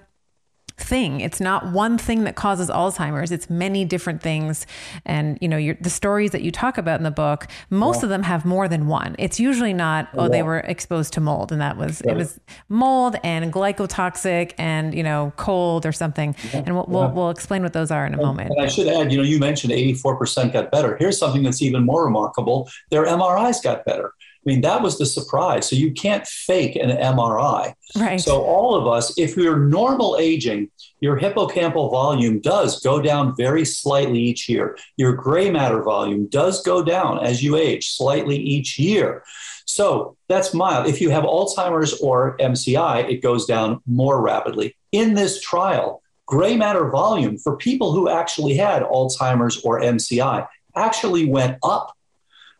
[0.76, 1.20] thing.
[1.20, 3.30] It's not one thing that causes Alzheimer's.
[3.30, 4.66] It's many different things.
[5.04, 8.04] And you know, the stories that you talk about in the book, most yeah.
[8.04, 9.14] of them have more than one.
[9.18, 10.28] It's usually not oh, yeah.
[10.28, 12.14] they were exposed to mold and that was right.
[12.14, 16.34] it was mold and glycotoxic and you know cold or something.
[16.52, 16.62] Yeah.
[16.66, 18.50] And we'll, we'll, we'll explain what those are in a and, moment.
[18.50, 20.96] And I should add, you know, you mentioned 84% got better.
[20.96, 24.12] Here's something that's even more remarkable: their MRIs got better.
[24.46, 25.68] I mean, that was the surprise.
[25.68, 27.72] So you can't fake an MRI.
[27.96, 28.20] Right.
[28.20, 33.64] So all of us, if you're normal aging, your hippocampal volume does go down very
[33.64, 34.76] slightly each year.
[34.96, 39.24] Your gray matter volume does go down as you age slightly each year.
[39.64, 40.88] So that's mild.
[40.88, 44.76] If you have Alzheimer's or MCI, it goes down more rapidly.
[44.92, 51.24] In this trial, gray matter volume for people who actually had Alzheimer's or MCI actually
[51.26, 51.96] went up.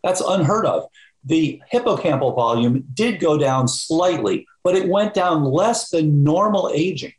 [0.03, 0.87] That's unheard of
[1.25, 7.13] the hippocampal volume did go down slightly, but it went down less than normal aging.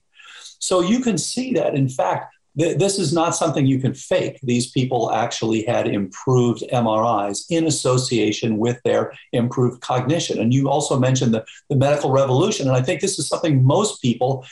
[0.60, 4.40] So you can see that, in fact, th- this is not something you can fake.
[4.42, 10.40] These people actually had improved MRIs in association with their improved cognition.
[10.40, 12.68] And you also mentioned the, the medical revolution.
[12.68, 14.46] And I think this is something most people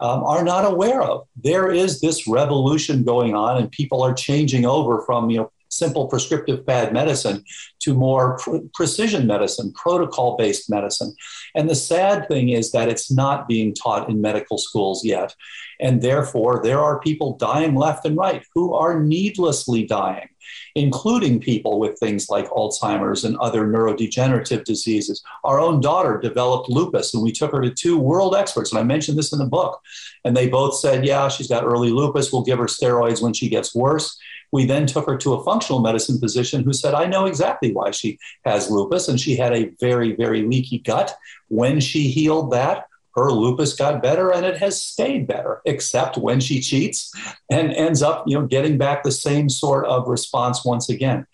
[0.00, 1.26] um, are not aware of.
[1.42, 6.06] There is this revolution going on, and people are changing over from you know simple
[6.06, 7.44] prescriptive bad medicine
[7.80, 11.14] to more pr- precision medicine, protocol based medicine.
[11.54, 15.34] And the sad thing is that it's not being taught in medical schools yet.
[15.80, 20.28] And therefore, there are people dying left and right who are needlessly dying,
[20.74, 25.22] including people with things like Alzheimer's and other neurodegenerative diseases.
[25.44, 28.72] Our own daughter developed lupus, and we took her to two world experts.
[28.72, 29.80] And I mentioned this in the book.
[30.24, 32.32] And they both said, Yeah, she's got early lupus.
[32.32, 34.18] We'll give her steroids when she gets worse.
[34.52, 37.90] We then took her to a functional medicine physician who said, I know exactly why
[37.90, 39.08] she has lupus.
[39.08, 41.16] And she had a very, very leaky gut.
[41.48, 46.38] When she healed that, her lupus got better and it has stayed better, except when
[46.38, 47.10] she cheats
[47.50, 51.26] and ends up, you know, getting back the same sort of response once again.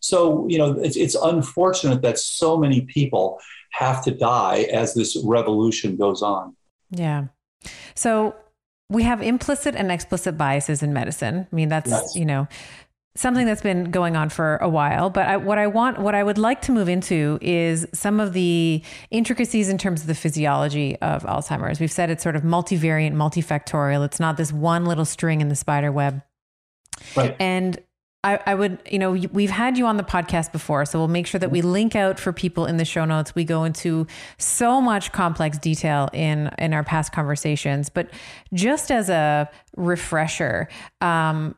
[0.00, 3.38] So, you know, it's, it's unfortunate that so many people
[3.72, 6.56] have to die as this revolution goes on.
[6.90, 7.26] Yeah.
[7.94, 8.34] So
[8.88, 11.46] we have implicit and explicit biases in medicine.
[11.50, 12.14] I mean, that's, yes.
[12.14, 12.46] you know,
[13.16, 15.10] something that's been going on for a while.
[15.10, 18.32] But I, what I want, what I would like to move into is some of
[18.32, 21.80] the intricacies in terms of the physiology of Alzheimer's.
[21.80, 24.04] We've said it's sort of multivariant, multifactorial.
[24.04, 26.22] It's not this one little string in the spider web.
[27.16, 27.36] Right.
[27.40, 27.78] And
[28.26, 31.28] I, I, would, you know, we've had you on the podcast before, so we'll make
[31.28, 33.36] sure that we link out for people in the show notes.
[33.36, 38.10] We go into so much complex detail in in our past conversations, but
[38.52, 40.68] just as a refresher,
[41.00, 41.54] um,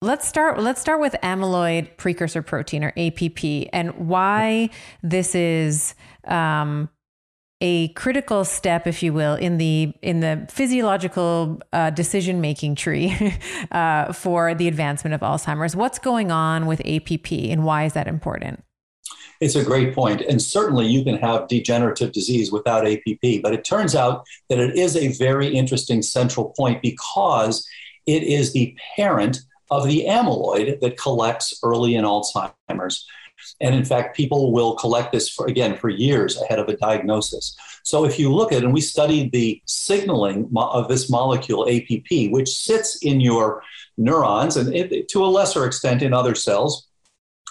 [0.00, 0.58] let's start.
[0.58, 4.70] Let's start with amyloid precursor protein or APP and why
[5.02, 5.94] this is.
[6.26, 6.88] Um,
[7.60, 13.16] a critical step, if you will, in the in the physiological uh, decision making tree
[13.70, 15.74] uh, for the advancement of Alzheimer's.
[15.74, 18.62] What's going on with APP, and why is that important?
[19.40, 23.42] It's a great point, and certainly you can have degenerative disease without APP.
[23.42, 27.66] But it turns out that it is a very interesting central point because
[28.06, 29.40] it is the parent
[29.70, 33.06] of the amyloid that collects early in Alzheimer's.
[33.60, 37.56] And in fact, people will collect this for, again for years ahead of a diagnosis.
[37.82, 42.48] So if you look at, and we studied the signaling of this molecule APP, which
[42.48, 43.62] sits in your
[43.96, 46.88] neurons and it, to a lesser extent in other cells,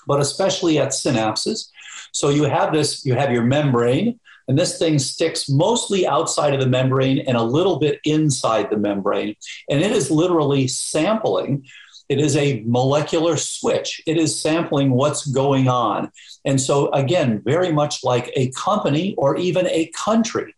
[0.08, 1.69] but especially at synapses.
[2.12, 6.60] So you have this, you have your membrane, and this thing sticks mostly outside of
[6.60, 9.36] the membrane and a little bit inside the membrane.
[9.69, 11.65] And it is literally sampling
[12.10, 14.02] it is a molecular switch.
[14.06, 16.12] It is sampling what's going on.
[16.44, 20.54] And so, again, very much like a company or even a country.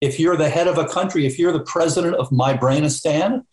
[0.00, 3.44] If you're the head of a country, if you're the president of My Brainistan,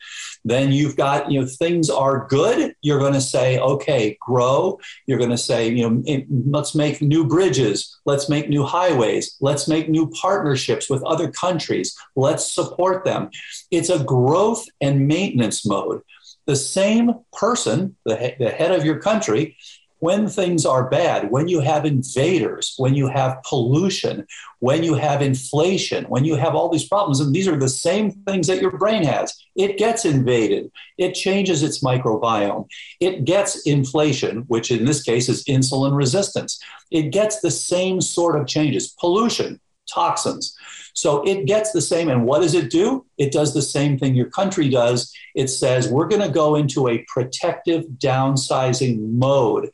[0.44, 2.76] then you've got, you know, things are good.
[2.84, 4.80] You're going to say, okay, grow.
[5.08, 8.00] You're going to say, you know, let's make new bridges.
[8.06, 9.38] Let's make new highways.
[9.42, 11.98] Let's make new partnerships with other countries.
[12.16, 13.32] Let's support them.
[13.72, 16.04] It's a growth and maintenance mode
[16.46, 19.58] the same person, the, the head of your country,
[20.00, 24.28] when things are bad, when you have invaders, when you have pollution,
[24.60, 28.12] when you have inflation, when you have all these problems, and these are the same
[28.12, 30.70] things that your brain has, it gets invaded.
[30.98, 32.68] It changes its microbiome.
[33.00, 36.62] It gets inflation, which in this case is insulin resistance.
[36.92, 39.60] It gets the same sort of changes pollution,
[39.92, 40.56] toxins.
[40.96, 42.10] So it gets the same.
[42.10, 43.06] And what does it do?
[43.18, 45.14] It does the same thing your country does.
[45.36, 49.70] It says, we're going to go into a protective downsizing mode.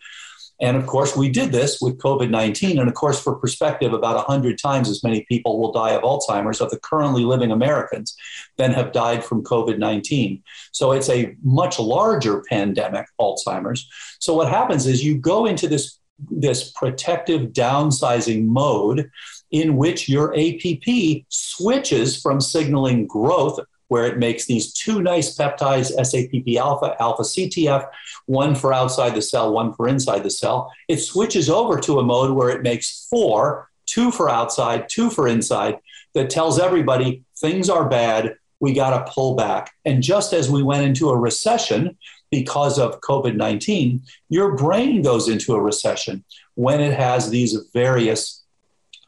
[0.59, 2.79] And of course, we did this with COVID 19.
[2.79, 6.61] And of course, for perspective, about 100 times as many people will die of Alzheimer's
[6.61, 8.15] of the currently living Americans
[8.57, 10.41] than have died from COVID 19.
[10.71, 13.87] So it's a much larger pandemic, Alzheimer's.
[14.19, 15.99] So what happens is you go into this,
[16.29, 19.09] this protective downsizing mode
[19.51, 25.91] in which your APP switches from signaling growth where it makes these two nice peptides,
[25.91, 27.85] SAPP alpha, alpha CTF,
[28.25, 30.71] one for outside the cell, one for inside the cell.
[30.87, 35.27] It switches over to a mode where it makes four, two for outside, two for
[35.27, 35.77] inside,
[36.13, 39.71] that tells everybody things are bad, we got to pull back.
[39.85, 41.97] And just as we went into a recession
[42.29, 46.23] because of COVID 19, your brain goes into a recession
[46.55, 48.40] when it has these various,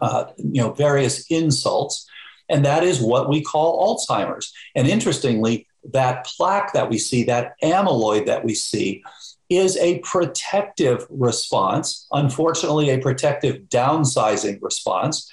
[0.03, 2.05] uh, you know, various insults
[2.49, 4.53] and that is what we call Alzheimer's.
[4.75, 9.03] And interestingly, that plaque that we see, that amyloid that we see,
[9.49, 15.29] is a protective response, unfortunately, a protective downsizing response.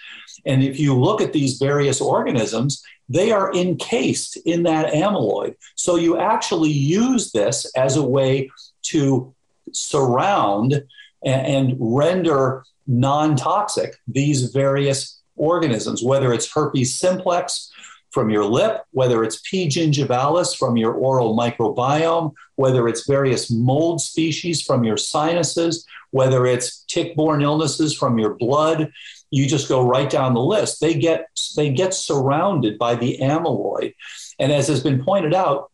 [0.46, 5.56] And if you look at these various organisms, they are encased in that amyloid.
[5.74, 8.50] So you actually use this as a way
[8.82, 9.34] to
[9.72, 10.82] surround
[11.24, 17.72] and, render non toxic these various organisms, whether it's herpes simplex
[18.10, 19.68] from your lip, whether it's P.
[19.68, 26.84] gingivalis from your oral microbiome, whether it's various mold species from your sinuses, whether it's
[26.88, 28.90] tick-borne illnesses from your blood,
[29.30, 30.80] you just go right down the list.
[30.80, 33.94] They get they get surrounded by the amyloid.
[34.40, 35.70] And as has been pointed out,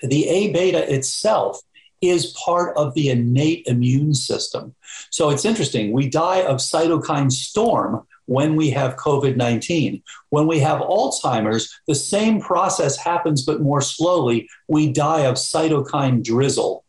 [0.00, 1.60] the A beta itself
[2.02, 4.74] is part of the innate immune system.
[5.10, 5.92] So it's interesting.
[5.92, 10.02] We die of cytokine storm when we have COVID 19.
[10.30, 14.48] When we have Alzheimer's, the same process happens, but more slowly.
[14.68, 16.84] We die of cytokine drizzle.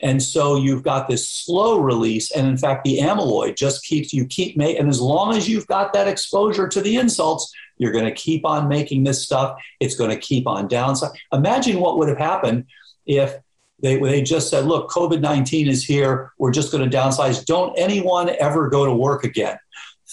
[0.00, 2.30] And so you've got this slow release.
[2.30, 5.66] And in fact, the amyloid just keeps, you keep making, and as long as you've
[5.66, 9.60] got that exposure to the insults, you're going to keep on making this stuff.
[9.80, 11.10] It's going to keep on downside.
[11.32, 12.66] Imagine what would have happened
[13.06, 13.36] if
[13.80, 16.32] they, they just said, look, COVID 19 is here.
[16.38, 17.44] We're just going to downsize.
[17.44, 19.58] Don't anyone ever go to work again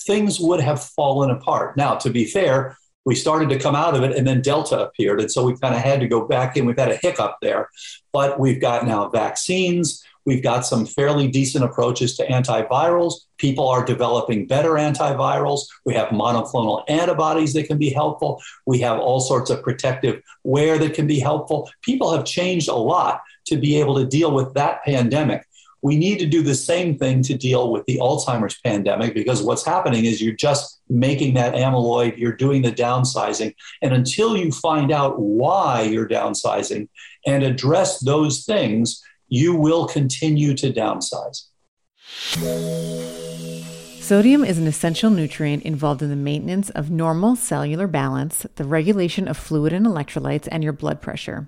[0.05, 1.77] things would have fallen apart.
[1.77, 5.19] Now, to be fair, we started to come out of it and then Delta appeared.
[5.19, 6.65] And so we kind of had to go back in.
[6.65, 7.69] We've had a hiccup there,
[8.11, 10.03] but we've got now vaccines.
[10.25, 13.13] We've got some fairly decent approaches to antivirals.
[13.37, 15.61] People are developing better antivirals.
[15.85, 18.41] We have monoclonal antibodies that can be helpful.
[18.65, 21.69] We have all sorts of protective wear that can be helpful.
[21.83, 25.45] People have changed a lot to be able to deal with that pandemic
[25.85, 29.63] we need to do the same thing to deal with the Alzheimer's pandemic because what's
[29.63, 33.53] happening is you're just making that amyloid, you're doing the downsizing.
[33.83, 36.89] And until you find out why you're downsizing
[37.27, 41.43] and address those things, you will continue to downsize.
[44.01, 49.27] Sodium is an essential nutrient involved in the maintenance of normal cellular balance, the regulation
[49.27, 51.47] of fluid and electrolytes, and your blood pressure.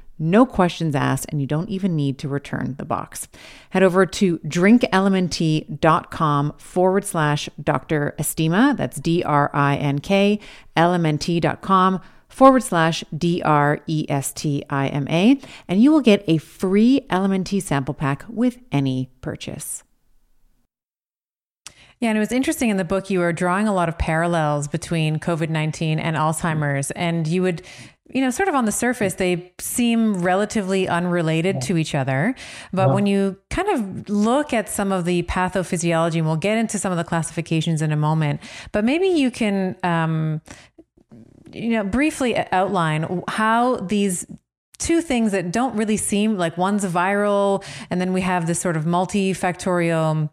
[0.21, 3.27] no questions asked, and you don't even need to return the box.
[3.71, 8.15] Head over to drinklmnt.com forward slash Dr.
[8.19, 8.77] Estima.
[8.77, 10.39] That's D R I N K,
[10.77, 11.99] lmnt.com
[12.29, 16.37] forward slash D R E S T I M A, and you will get a
[16.37, 19.83] free LMNT sample pack with any purchase.
[21.99, 24.67] Yeah, and it was interesting in the book, you were drawing a lot of parallels
[24.67, 27.61] between COVID 19 and Alzheimer's, and you would
[28.13, 32.35] you know, sort of on the surface, they seem relatively unrelated to each other.
[32.73, 32.93] But yeah.
[32.93, 36.91] when you kind of look at some of the pathophysiology, and we'll get into some
[36.91, 38.41] of the classifications in a moment,
[38.71, 40.41] but maybe you can, um,
[41.53, 44.25] you know, briefly outline how these
[44.77, 48.75] two things that don't really seem like one's viral, and then we have this sort
[48.75, 50.29] of multifactorial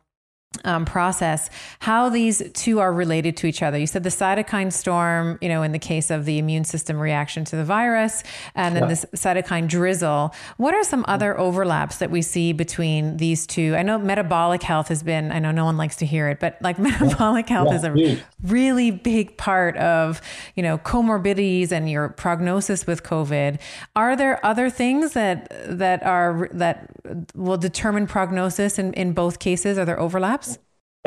[0.64, 3.78] um, process how these two are related to each other.
[3.78, 7.44] You said the cytokine storm, you know, in the case of the immune system reaction
[7.46, 8.24] to the virus,
[8.54, 8.88] and then yeah.
[8.88, 10.34] this cytokine drizzle.
[10.56, 13.76] What are some other overlaps that we see between these two?
[13.76, 16.56] I know metabolic health has been, I know no one likes to hear it, but
[16.62, 17.76] like metabolic health yeah.
[17.76, 20.22] is a really big part of,
[20.56, 23.60] you know, comorbidities and your prognosis with COVID.
[23.94, 26.90] Are there other things that that are that
[27.34, 29.76] will determine prognosis in, in both cases?
[29.76, 30.37] Are there overlaps?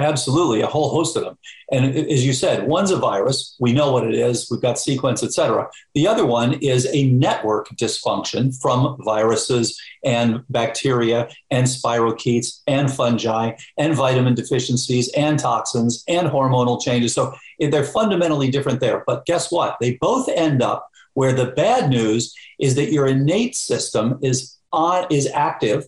[0.01, 1.37] Absolutely, a whole host of them.
[1.71, 3.55] And as you said, one's a virus.
[3.59, 4.49] We know what it is.
[4.49, 5.69] We've got sequence, et cetera.
[5.93, 13.53] The other one is a network dysfunction from viruses and bacteria and spirochetes and fungi
[13.77, 17.13] and vitamin deficiencies and toxins and hormonal changes.
[17.13, 19.03] So they're fundamentally different there.
[19.07, 19.77] But guess what?
[19.79, 25.05] They both end up where the bad news is that your innate system is on
[25.09, 25.85] is active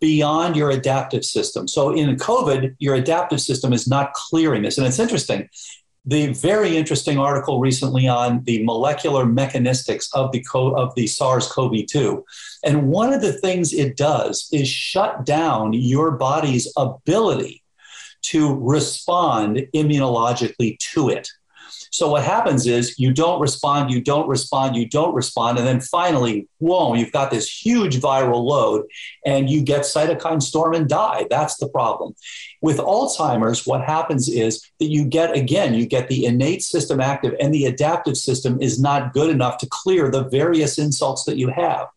[0.00, 1.68] beyond your adaptive system.
[1.68, 4.78] So in COVID, your adaptive system is not clearing this.
[4.78, 5.48] And it's interesting.
[6.06, 12.22] The very interesting article recently on the molecular mechanistics of the, co- of the SARS-CoV-2.
[12.64, 17.62] And one of the things it does is shut down your body's ability
[18.22, 21.28] to respond immunologically to it.
[21.92, 25.80] So what happens is you don't respond, you don't respond, you don't respond, and then
[25.80, 28.86] finally, whoa, you've got this huge viral load,
[29.26, 31.26] and you get cytokine storm and die.
[31.28, 32.14] That's the problem.
[32.62, 37.34] With Alzheimer's, what happens is that you get again, you get the innate system active,
[37.40, 41.48] and the adaptive system is not good enough to clear the various insults that you
[41.48, 41.88] have.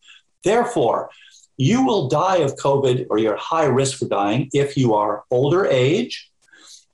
[0.42, 1.10] Therefore,
[1.56, 5.66] you will die of COVID or you're high risk for dying if you are older
[5.66, 6.30] age,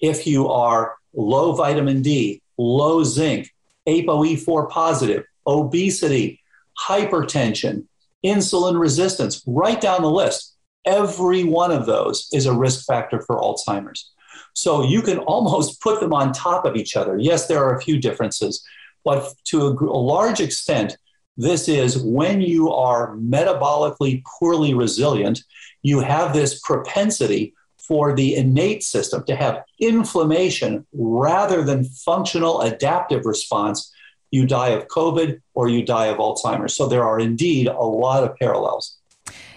[0.01, 3.51] if you are low vitamin D, low zinc,
[3.89, 6.41] ApoE4 positive, obesity,
[6.79, 7.85] hypertension,
[8.25, 10.55] insulin resistance, right down the list.
[10.87, 14.11] Every one of those is a risk factor for Alzheimer's.
[14.55, 17.19] So you can almost put them on top of each other.
[17.19, 18.65] Yes, there are a few differences,
[19.05, 20.97] but to a, large extent,
[21.37, 25.43] this is when you are metabolically poorly resilient,
[25.83, 27.55] you have this propensity
[27.91, 33.93] for the innate system to have inflammation rather than functional adaptive response,
[34.31, 36.77] you die of COVID or you die of Alzheimer's.
[36.77, 39.00] So there are indeed a lot of parallels.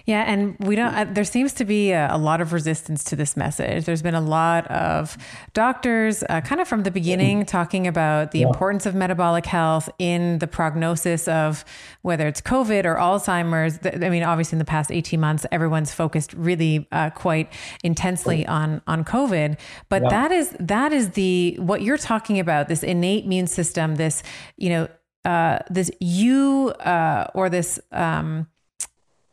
[0.06, 0.94] Yeah, and we don't.
[0.94, 3.86] Uh, there seems to be a, a, lot of resistance to this message.
[3.86, 5.16] There's been a lot of
[5.54, 8.48] doctors, uh, kind of from the beginning, talking about the yeah.
[8.48, 11.64] importance of metabolic health in the prognosis of
[12.02, 13.78] whether it's COVID or Alzheimer's.
[13.82, 17.50] I mean, obviously, in the past 18 months, everyone's focused really uh, quite
[17.82, 19.58] intensely on on COVID.
[19.88, 20.08] But yeah.
[20.10, 22.68] that is that is the what you're talking about.
[22.68, 23.94] This innate immune system.
[23.94, 24.22] This
[24.58, 24.88] you know.
[25.24, 28.46] Uh, this you uh, or this um,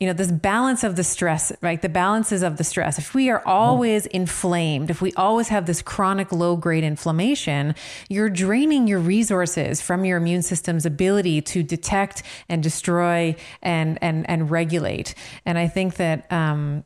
[0.01, 1.79] you know this balance of the stress right?
[1.81, 2.97] The balances of the stress.
[2.97, 7.75] If we are always inflamed if we always have this chronic low grade inflammation
[8.09, 14.27] you're draining your resources from your immune system's ability to detect and destroy and and
[14.27, 15.13] and regulate.
[15.45, 16.83] And i think that um,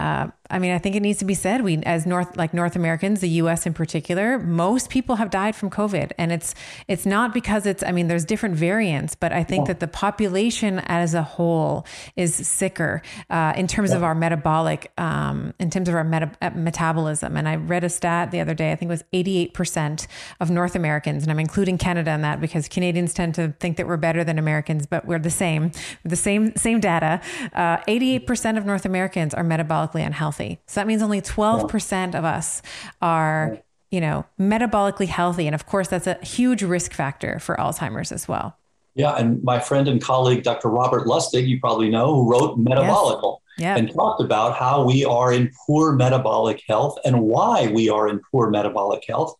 [0.00, 1.62] uh, I mean, I think it needs to be said.
[1.62, 3.66] We, as North, like North Americans, the U.S.
[3.66, 6.54] in particular, most people have died from COVID, and it's
[6.86, 7.82] it's not because it's.
[7.82, 9.74] I mean, there's different variants, but I think yeah.
[9.74, 11.84] that the population as a whole
[12.16, 13.96] is sicker uh, in terms yeah.
[13.96, 17.36] of our metabolic, um, in terms of our meta- uh, metabolism.
[17.36, 18.72] And I read a stat the other day.
[18.72, 20.06] I think it was 88 percent
[20.40, 23.86] of North Americans, and I'm including Canada in that because Canadians tend to think that
[23.86, 25.72] we're better than Americans, but we're the same.
[26.04, 27.20] the same same data.
[27.52, 30.60] Uh, 88 percent of North Americans are metabolically unhealthy healthy.
[30.66, 32.62] So that means only 12% of us
[33.02, 33.58] are,
[33.90, 35.46] you know, metabolically healthy.
[35.46, 38.56] And of course, that's a huge risk factor for Alzheimer's as well.
[38.94, 39.14] Yeah.
[39.16, 40.68] And my friend and colleague, Dr.
[40.68, 43.78] Robert Lustig, you probably know, who wrote Metabolical yes.
[43.78, 48.20] and talked about how we are in poor metabolic health and why we are in
[48.30, 49.36] poor metabolic health.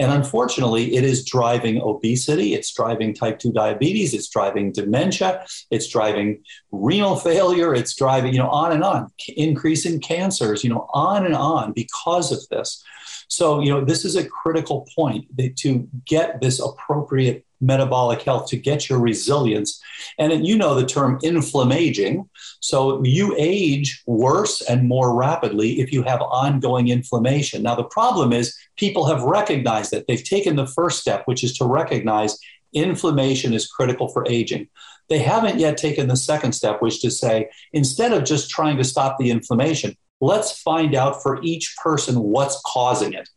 [0.00, 5.86] And unfortunately, it is driving obesity, it's driving type 2 diabetes, it's driving dementia, it's
[5.88, 6.42] driving
[6.72, 11.34] renal failure, it's driving, you know, on and on, increasing cancers, you know, on and
[11.34, 12.82] on because of this.
[13.28, 18.48] So, you know, this is a critical point that to get this appropriate metabolic health
[18.48, 19.80] to get your resilience.
[20.18, 22.28] And you know the term inflammaging.
[22.60, 27.62] So you age worse and more rapidly if you have ongoing inflammation.
[27.62, 30.06] Now, the problem is people have recognized that.
[30.08, 32.38] They've taken the first step, which is to recognize
[32.72, 34.68] inflammation is critical for aging.
[35.10, 38.78] They haven't yet taken the second step, which is to say, instead of just trying
[38.78, 43.28] to stop the inflammation, let's find out for each person what's causing it.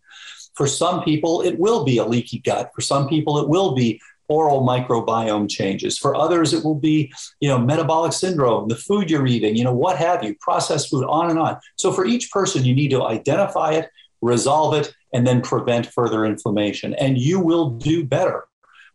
[0.55, 2.71] For some people, it will be a leaky gut.
[2.73, 5.97] For some people, it will be oral microbiome changes.
[5.97, 9.73] For others, it will be, you know, metabolic syndrome, the food you're eating, you know,
[9.73, 11.57] what have you, processed food, on and on.
[11.75, 13.89] So for each person, you need to identify it,
[14.23, 16.93] resolve it, and then prevent further inflammation.
[16.95, 18.45] And you will do better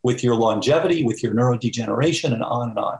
[0.02, 2.98] with your longevity, with your neurodegeneration, and on and on.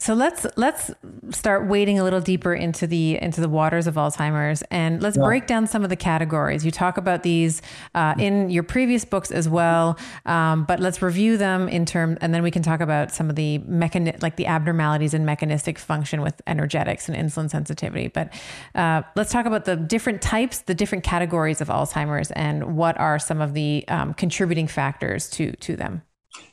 [0.00, 0.92] So let's let's
[1.32, 5.24] start wading a little deeper into the into the waters of Alzheimer's, and let's yeah.
[5.24, 6.64] break down some of the categories.
[6.64, 7.62] You talk about these
[7.96, 12.32] uh, in your previous books as well, um, but let's review them in term, and
[12.32, 16.22] then we can talk about some of the mechani- like the abnormalities in mechanistic function
[16.22, 18.06] with energetics and insulin sensitivity.
[18.06, 18.32] But
[18.76, 23.18] uh, let's talk about the different types, the different categories of Alzheimer's, and what are
[23.18, 26.02] some of the um, contributing factors to to them.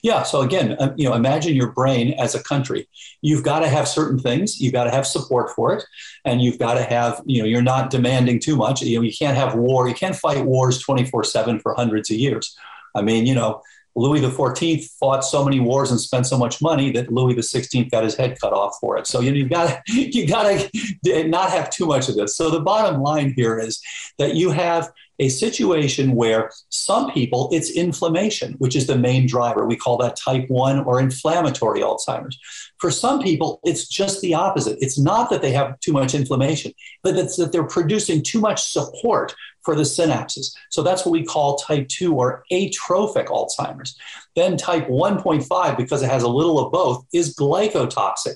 [0.02, 0.24] Yeah.
[0.24, 2.88] So again, um, you know, imagine your brain as a country.
[3.22, 4.60] You've got to have certain things.
[4.60, 5.84] You've got to have support for it,
[6.24, 8.82] and you've got to have, you know, you're not demanding too much.
[8.82, 9.88] You know, you can't have war.
[9.88, 12.56] You can't fight wars 24 seven for hundreds of years.
[12.96, 13.62] I mean, you know,
[13.96, 18.04] Louis XIV fought so many wars and spent so much money that Louis XVI got
[18.04, 19.08] his head cut off for it.
[19.08, 20.70] So you know, you've got you got
[21.06, 22.36] to not have too much of this.
[22.36, 23.82] So the bottom line here is
[24.20, 29.66] that you have a situation where some people it's inflammation, which is the main driver.
[29.66, 32.40] We call that type 1 or inflammatory Alzheimer's.
[32.80, 34.78] For some people, it's just the opposite.
[34.82, 38.64] It's not that they have too much inflammation, but it's that they're producing too much
[38.64, 40.54] support for the synapses.
[40.70, 43.98] So that's what we call type 2 or atrophic Alzheimer's.
[44.36, 48.36] Then type 1.5, because it has a little of both, is glycotoxic.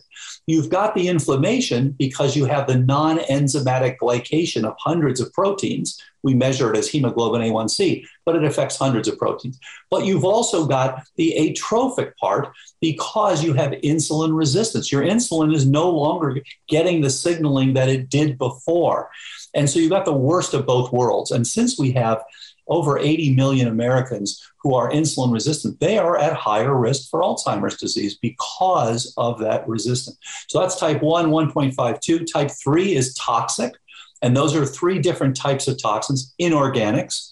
[0.49, 6.01] You've got the inflammation because you have the non enzymatic glycation of hundreds of proteins
[6.23, 9.59] we measure it as hemoglobin A1C, but it affects hundreds of proteins.
[9.89, 12.49] But you've also got the atrophic part
[12.81, 14.91] because you have insulin resistance.
[14.91, 19.09] Your insulin is no longer getting the signaling that it did before.
[19.53, 21.31] And so you've got the worst of both worlds.
[21.31, 22.21] And since we have
[22.69, 27.77] over 80 million Americans who are insulin resistant, they are at higher risk for Alzheimer's
[27.77, 30.17] disease because of that resistance.
[30.47, 32.31] So that's type 1, 1.52.
[32.31, 33.73] Type 3 is toxic.
[34.21, 37.31] And those are three different types of toxins inorganics.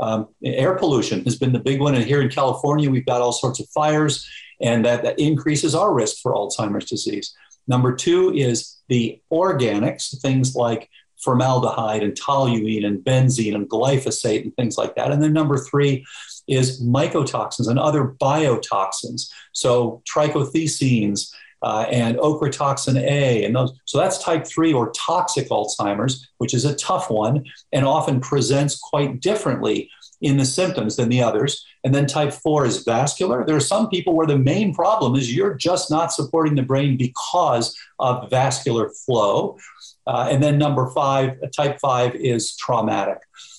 [0.00, 1.94] Um, air pollution has been the big one.
[1.94, 4.28] And here in California, we've got all sorts of fires,
[4.60, 7.34] and that, that increases our risk for Alzheimer's disease.
[7.66, 10.88] Number two is the organics, things like
[11.22, 15.10] formaldehyde and toluene and benzene and glyphosate and things like that.
[15.10, 16.04] And then number three
[16.46, 19.30] is mycotoxins and other biotoxins.
[19.52, 21.30] So trichothecenes,
[21.62, 23.72] uh, and ochratoxin A, and those.
[23.84, 28.78] So that's type three or toxic Alzheimer's, which is a tough one and often presents
[28.78, 29.90] quite differently
[30.20, 31.64] in the symptoms than the others.
[31.84, 33.44] And then type four is vascular.
[33.44, 36.96] There are some people where the main problem is you're just not supporting the brain
[36.96, 39.58] because of vascular flow.
[40.08, 43.18] Uh, and then number five, type five is traumatic.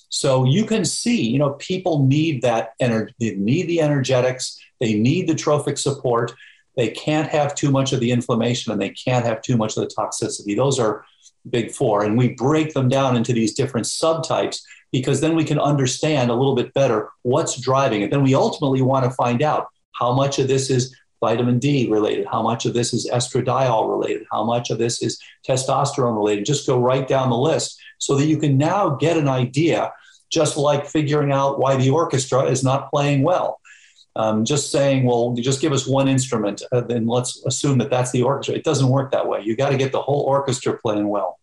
[0.10, 4.96] So you can see, you know, people need that energy, they need the energetics, they
[4.96, 6.34] need the trophic support.
[6.76, 9.88] They can't have too much of the inflammation and they can't have too much of
[9.88, 10.58] the toxicity.
[10.58, 11.06] Those are
[11.48, 12.04] big four.
[12.04, 16.36] And we break them down into these different subtypes because then we can understand a
[16.36, 18.10] little bit better what's driving it.
[18.10, 22.26] Then we ultimately want to find out how much of this is vitamin D related,
[22.26, 26.46] how much of this is estradiol related, how much of this is testosterone related.
[26.46, 29.92] Just go right down the list so that you can now get an idea,
[30.32, 33.60] just like figuring out why the orchestra is not playing well.
[34.16, 38.12] Um, just saying, well, just give us one instrument, uh, then let's assume that that's
[38.12, 38.56] the orchestra.
[38.56, 39.42] It doesn't work that way.
[39.44, 41.40] You got to get the whole orchestra playing well.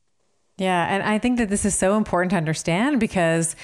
[0.58, 3.56] Yeah, and I think that this is so important to understand because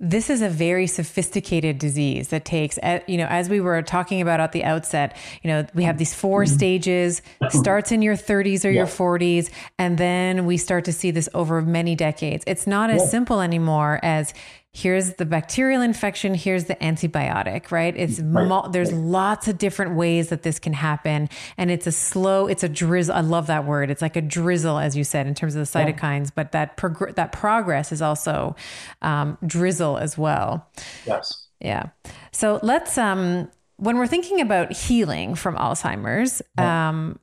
[0.00, 4.20] this is a very sophisticated disease that takes uh, you know as we were talking
[4.20, 6.54] about at the outset you know we have these 4 mm-hmm.
[6.54, 8.78] stages starts in your 30s or yeah.
[8.78, 13.02] your 40s and then we start to see this over many decades it's not as
[13.02, 13.08] yeah.
[13.08, 14.34] simple anymore as
[14.76, 18.72] here's the bacterial infection here's the antibiotic right it's right.
[18.72, 22.68] there's lots of different ways that this can happen and it's a slow it's a
[22.68, 25.60] drizzle i love that word it's like a drizzle as you said in terms of
[25.60, 26.30] the cytokines yeah.
[26.34, 28.56] but that prog- that progress is also
[29.00, 30.68] um, drizzle as well
[31.06, 31.84] yes yeah
[32.32, 36.88] so let's um when we're thinking about healing from alzheimer's yeah.
[36.88, 37.20] um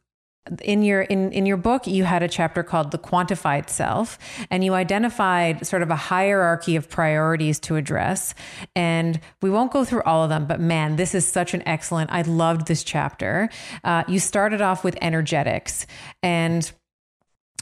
[0.63, 4.17] in your in in your book you had a chapter called the quantified self
[4.49, 8.33] and you identified sort of a hierarchy of priorities to address.
[8.75, 12.11] And we won't go through all of them but man this is such an excellent
[12.11, 13.49] i loved this chapter.
[13.83, 15.85] Uh, you started off with energetics
[16.23, 16.71] and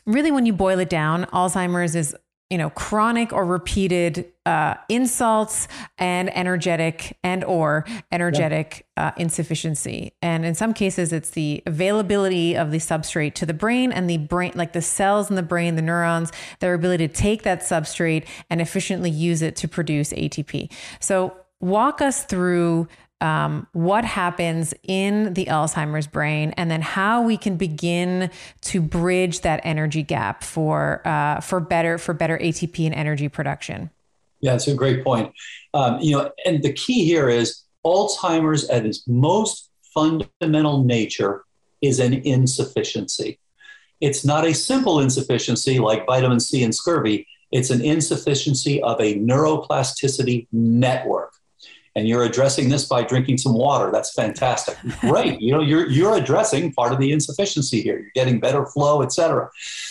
[0.05, 2.15] really when you boil it down alzheimer's is
[2.49, 10.13] you know chronic or repeated uh, insults and energetic and or energetic uh, insufficiency.
[10.21, 14.17] And in some cases it's the availability of the substrate to the brain and the
[14.17, 18.25] brain like the cells in the brain the neurons their ability to take that substrate
[18.49, 22.87] and efficiently use it to produce atp so walk us through
[23.21, 28.29] um, what happens in the Alzheimer's brain, and then how we can begin
[28.61, 33.89] to bridge that energy gap for uh, for better for better ATP and energy production.
[34.41, 35.33] Yeah, it's a great point.
[35.73, 41.43] Um, you know, and the key here is Alzheimer's at its most fundamental nature
[41.81, 43.39] is an insufficiency.
[44.01, 47.27] It's not a simple insufficiency like vitamin C and scurvy.
[47.51, 51.33] It's an insufficiency of a neuroplasticity network.
[51.95, 53.91] And you're addressing this by drinking some water.
[53.91, 54.77] That's fantastic.
[55.01, 55.41] Great.
[55.41, 57.99] You know, you're you're addressing part of the insufficiency here.
[57.99, 59.49] You're getting better flow, et cetera.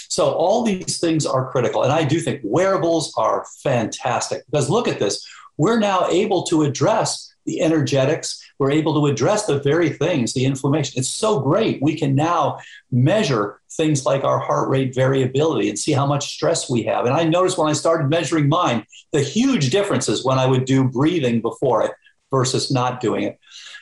[0.09, 1.83] So all these things are critical.
[1.83, 5.27] And I do think wearables are fantastic because look at this.
[5.57, 8.43] We're now able to address the energetics.
[8.59, 10.99] We're able to address the very things, the inflammation.
[10.99, 11.81] It's so great.
[11.81, 12.59] We can now
[12.91, 17.07] measure things like our heart rate variability and see how much stress we have.
[17.07, 20.85] And I noticed when I started measuring mine, the huge differences when I would do
[20.85, 21.93] breathing before it
[22.31, 23.39] versus not doing it.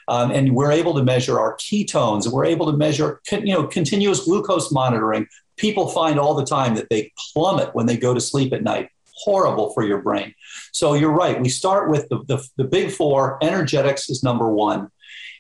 [0.09, 4.25] Um, and we're able to measure our ketones we're able to measure you know continuous
[4.25, 8.53] glucose monitoring people find all the time that they plummet when they go to sleep
[8.53, 10.35] at night horrible for your brain.
[10.73, 11.41] So you're right.
[11.41, 13.39] We start with the, the, the big four.
[13.43, 14.91] Energetics is number one.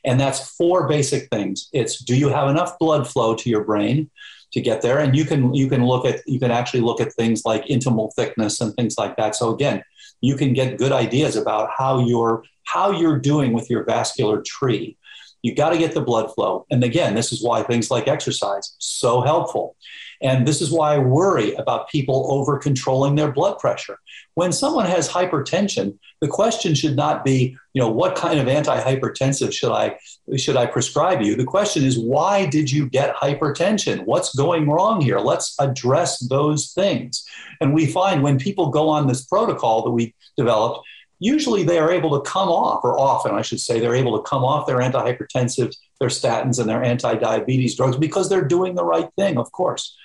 [0.04, 1.68] And that's four basic things.
[1.72, 4.08] It's do you have enough blood flow to your brain
[4.52, 5.00] to get there?
[5.00, 8.12] And you can you can look at you can actually look at things like intimal
[8.14, 9.34] thickness and things like that.
[9.34, 9.82] So again,
[10.20, 14.96] you can get good ideas about how you're how you're doing with your vascular tree.
[15.42, 16.66] You got to get the blood flow.
[16.70, 19.76] And again, this is why things like exercise so helpful.
[20.22, 23.98] And this is why I worry about people over controlling their blood pressure.
[24.34, 29.52] When someone has hypertension, the question should not be, you know, what kind of antihypertensive
[29.52, 29.98] should I
[30.36, 31.36] should I prescribe you?
[31.36, 34.04] The question is, why did you get hypertension?
[34.04, 35.18] What's going wrong here?
[35.18, 37.24] Let's address those things.
[37.60, 40.86] And we find when people go on this protocol that we developed,
[41.18, 44.28] usually they are able to come off, or often I should say, they're able to
[44.28, 49.08] come off their antihypertensives, their statins, and their anti-diabetes drugs because they're doing the right
[49.16, 49.96] thing, of course.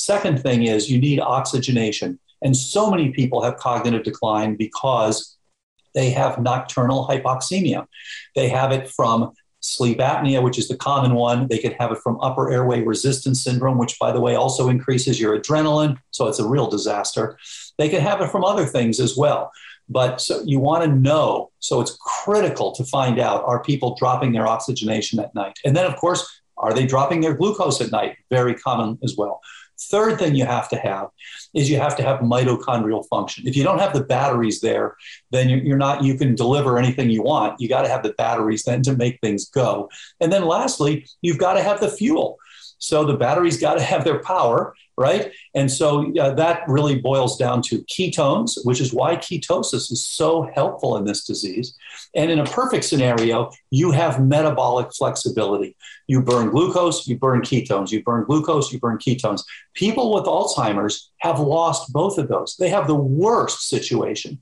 [0.00, 2.18] Second thing is you need oxygenation.
[2.40, 5.36] And so many people have cognitive decline because
[5.94, 7.86] they have nocturnal hypoxemia.
[8.34, 11.48] They have it from sleep apnea, which is the common one.
[11.48, 15.20] They could have it from upper airway resistance syndrome, which, by the way, also increases
[15.20, 15.98] your adrenaline.
[16.12, 17.36] So it's a real disaster.
[17.76, 19.50] They could have it from other things as well.
[19.90, 21.50] But so you want to know.
[21.58, 25.58] So it's critical to find out are people dropping their oxygenation at night?
[25.62, 26.26] And then, of course,
[26.56, 28.16] are they dropping their glucose at night?
[28.30, 29.40] Very common as well.
[29.82, 31.08] Third thing you have to have
[31.54, 33.46] is you have to have mitochondrial function.
[33.46, 34.96] If you don't have the batteries there,
[35.30, 37.60] then you're not, you can deliver anything you want.
[37.60, 39.88] You got to have the batteries then to make things go.
[40.20, 42.38] And then lastly, you've got to have the fuel.
[42.78, 45.32] So the batteries got to have their power, right?
[45.54, 50.48] And so uh, that really boils down to ketones, which is why ketosis is so
[50.54, 51.74] helpful in this disease.
[52.14, 55.74] And in a perfect scenario, you have metabolic flexibility.
[56.06, 59.42] You burn glucose, you burn ketones, you burn glucose, you burn ketones.
[59.74, 62.56] People with Alzheimer's have lost both of those.
[62.58, 64.38] They have the worst situation.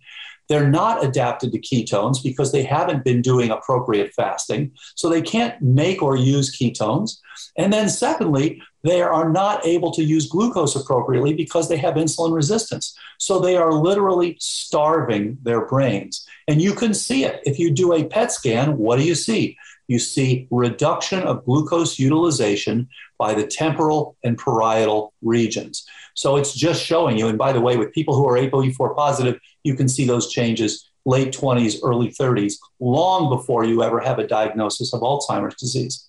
[0.49, 4.73] They're not adapted to ketones because they haven't been doing appropriate fasting.
[4.95, 7.19] So they can't make or use ketones.
[7.57, 12.35] And then, secondly, they are not able to use glucose appropriately because they have insulin
[12.35, 12.97] resistance.
[13.19, 16.27] So they are literally starving their brains.
[16.47, 17.43] And you can see it.
[17.45, 19.57] If you do a PET scan, what do you see?
[19.89, 22.89] You see reduction of glucose utilization
[23.19, 25.87] by the temporal and parietal regions.
[26.15, 27.29] So it's just showing you.
[27.29, 30.91] And by the way, with people who are ApoE4 positive, you can see those changes
[31.05, 36.09] late 20s, early 30s, long before you ever have a diagnosis of Alzheimer's disease.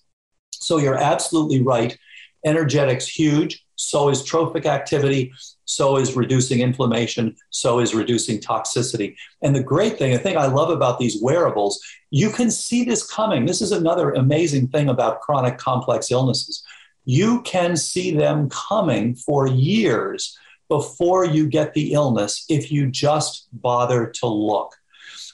[0.50, 1.96] So you're absolutely right.
[2.44, 3.64] Energetics huge.
[3.76, 5.32] So is trophic activity.
[5.66, 7.36] So is reducing inflammation.
[7.50, 9.14] So is reducing toxicity.
[9.42, 11.80] And the great thing, the thing I love about these wearables,
[12.10, 13.46] you can see this coming.
[13.46, 16.62] This is another amazing thing about chronic complex illnesses.
[17.04, 20.36] You can see them coming for years
[20.70, 24.74] before you get the illness if you just bother to look.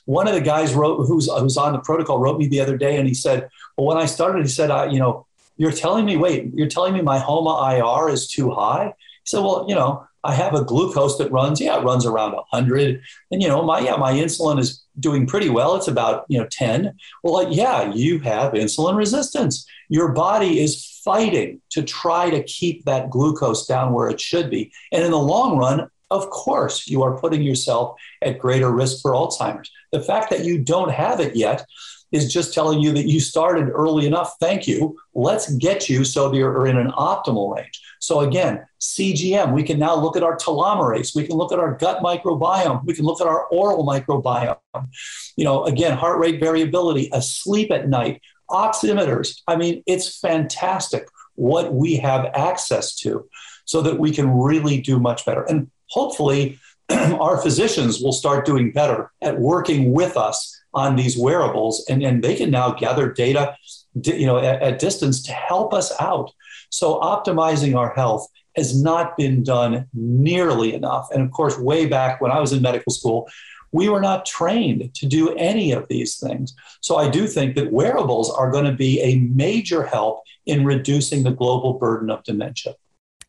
[0.07, 2.97] One of the guys wrote who's who's on the protocol wrote me the other day
[2.97, 5.27] and he said, well, when I started, he said, I, you know,
[5.59, 8.87] you're telling me, wait, you're telling me my HOMA IR is too high?
[8.87, 12.33] He said, well, you know, I have a glucose that runs, yeah, it runs around
[12.33, 13.01] 100.
[13.31, 15.77] And, you know, my, yeah, my insulin is doing pretty well.
[15.77, 16.95] It's about, you know, 10.
[17.23, 19.67] Well, like, yeah, you have insulin resistance.
[19.89, 24.73] Your body is fighting to try to keep that glucose down where it should be.
[24.93, 29.13] And in the long run, of course, you are putting yourself at greater risk for
[29.13, 29.71] Alzheimer's.
[29.93, 31.65] The fact that you don't have it yet
[32.13, 34.35] is just telling you that you started early enough.
[34.41, 34.97] Thank you.
[35.15, 37.81] Let's get you so you're in an optimal range.
[38.07, 41.17] So again, CGM, we can now look at our telomerase.
[41.17, 42.85] We can look at our gut microbiome.
[42.85, 44.59] We can look at our oral microbiome.
[45.37, 49.41] You know, again, heart rate variability, asleep at night, oximeters.
[49.49, 53.29] I mean, it's fantastic what we have access to
[53.65, 55.43] so that we can really do much better.
[55.43, 61.85] And hopefully, our physicians will start doing better at working with us on these wearables,
[61.89, 63.57] and, and they can now gather data
[64.05, 66.31] you know, at, at distance to help us out.
[66.77, 71.09] So optimizing our health has not been done nearly enough.
[71.11, 73.29] And of course, way back when I was in medical school,
[73.73, 76.55] we were not trained to do any of these things.
[76.83, 81.23] So I do think that wearables are going to be a major help in reducing
[81.23, 82.75] the global burden of dementia.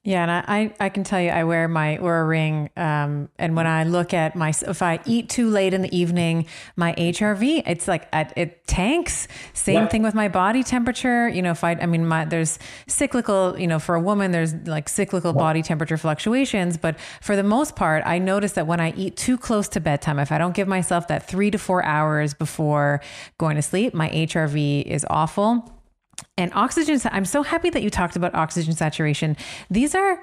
[0.08, 3.68] Yeah, and I, I can tell you, I wear my Oura ring, um, and when
[3.68, 6.46] I look at my, if I eat too late in the evening,
[6.78, 9.28] my HRV, it's like it tanks.
[9.54, 9.88] Same yeah.
[9.90, 11.28] thing with my body temperature.
[11.28, 14.54] You know, if I, I mean, my there's cyclical, you know, for a woman, there's
[14.66, 15.40] like cyclical yeah.
[15.40, 19.38] body temperature fluctuations, but for the most part, I notice that when I eat too
[19.38, 23.02] close to bedtime, if I don't give myself that three to four hours before
[23.38, 25.70] going to sleep, my HRV is awful
[26.38, 29.36] and oxygen i'm so happy that you talked about oxygen saturation.
[29.70, 30.20] These are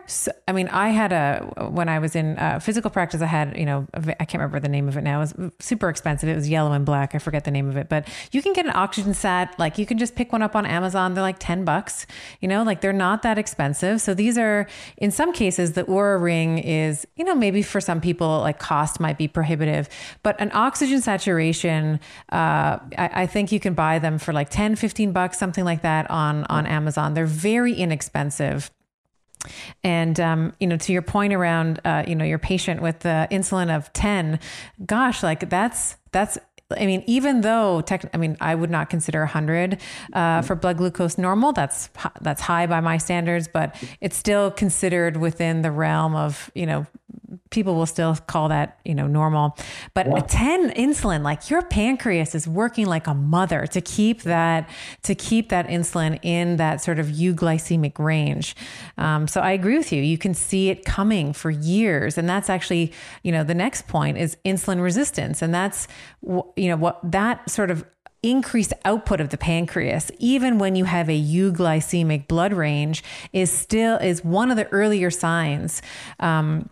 [0.47, 3.67] i mean i had a when i was in uh, physical practice i had you
[3.67, 5.21] know i can't remember the name of it now.
[5.21, 6.29] It was super expensive.
[6.29, 7.15] It was yellow and black.
[7.15, 7.89] I forget the name of it.
[7.89, 10.67] But you can get an oxygen sat like you can just pick one up on
[10.67, 11.15] amazon.
[11.15, 12.07] They're like 10 bucks
[12.41, 12.63] you know?
[12.63, 14.01] Like they're not that expensive.
[14.01, 18.01] So these are in some cases the Oura ring is you know maybe for some
[18.01, 19.89] people like cost might be prohibitive.
[20.23, 22.01] But an oxygen saturation
[22.31, 25.83] uh, I, I think you can buy them for like 10 15 bucks something like
[25.83, 27.15] that on on Amazon.
[27.15, 28.71] They're very inexpensive.
[29.83, 33.29] And um, you know, to your point around uh, you know your patient with the
[33.31, 34.41] insulin of ten,
[34.87, 36.39] gosh, like that's that's
[36.71, 39.81] I mean, even though tech, I mean, I would not consider 100
[40.13, 41.53] uh, for blood glucose normal.
[41.53, 41.91] That's
[42.21, 46.87] that's high by my standards, but it's still considered within the realm of you know
[47.51, 49.57] people will still call that you know normal.
[49.95, 50.21] But yeah.
[50.27, 51.23] 10 insulin.
[51.23, 54.69] Like your pancreas is working like a mother to keep that
[55.03, 58.57] to keep that insulin in that sort of euglycemic range.
[58.99, 60.03] Um, so i agree with you.
[60.03, 62.19] You can see it coming for years.
[62.19, 65.43] And that's actually you know the next point is insulin resistance.
[65.43, 65.89] And that's
[66.23, 67.85] you know what that sort of
[68.25, 73.05] increased output of the pancreas even when you have a euglycemic blood range
[73.35, 75.83] is still is one of the earlier signs
[76.21, 76.69] um,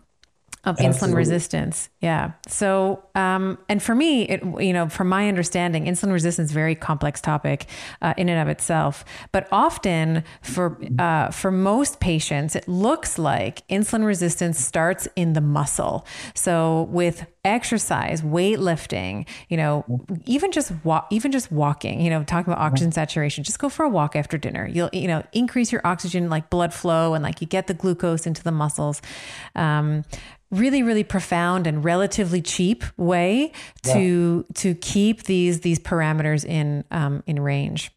[0.65, 1.13] of Absolutely.
[1.13, 1.89] insulin resistance.
[1.99, 2.31] Yeah.
[2.47, 6.53] So, um, and for me, it, you know, from my understanding, insulin resistance is a
[6.53, 7.65] very complex topic
[8.01, 9.03] uh, in and of itself.
[9.31, 15.41] But often, for uh, for most patients, it looks like insulin resistance starts in the
[15.41, 16.05] muscle.
[16.33, 19.85] So, with exercise, weightlifting, you know,
[20.25, 23.83] even just walk, even just walking, you know, talking about oxygen saturation, just go for
[23.83, 24.67] a walk after dinner.
[24.67, 28.25] You'll, you know, increase your oxygen like blood flow and like you get the glucose
[28.25, 29.01] into the muscles.
[29.55, 30.03] Um,
[30.51, 34.53] really really profound and relatively cheap way to yeah.
[34.53, 37.91] to keep these these parameters in um, in range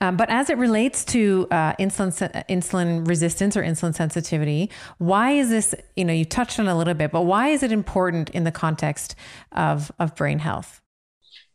[0.00, 2.12] um, but as it relates to uh, insulin
[2.48, 5.74] insulin resistance or insulin sensitivity, why is this?
[5.96, 8.52] You know, you touched on a little bit, but why is it important in the
[8.52, 9.14] context
[9.52, 10.80] of of brain health?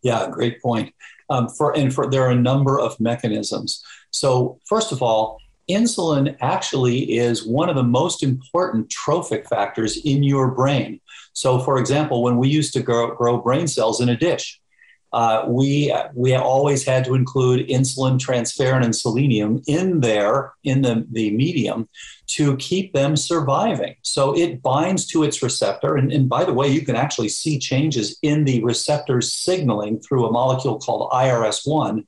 [0.02, 0.94] Yeah, great point.
[1.30, 3.84] Um, for and for there are a number of mechanisms.
[4.12, 10.24] So first of all, insulin actually is one of the most important trophic factors in
[10.24, 11.00] your brain.
[11.34, 14.61] So, for example, when we used to grow, grow brain cells in a dish,
[15.14, 21.06] uh, we we always had to include insulin, transferrin, and selenium in there in the,
[21.12, 21.90] the medium
[22.28, 23.96] to keep them surviving.
[24.04, 25.98] So it binds to its receptor.
[25.98, 30.26] And, and by the way, you can actually see changes in the receptor's signaling through
[30.26, 32.06] a molecule called IRS1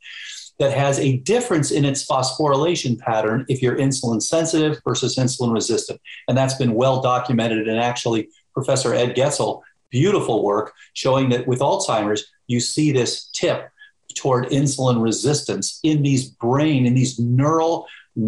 [0.60, 6.00] that has a difference in its phosphorylation pattern if you're insulin sensitive versus insulin resistant.
[6.30, 7.68] And that's been well documented.
[7.68, 13.70] And actually, Professor Ed Goetzl, beautiful work showing that with Alzheimer's, you see this tip
[14.16, 17.88] toward insulin resistance in these brain, in these neural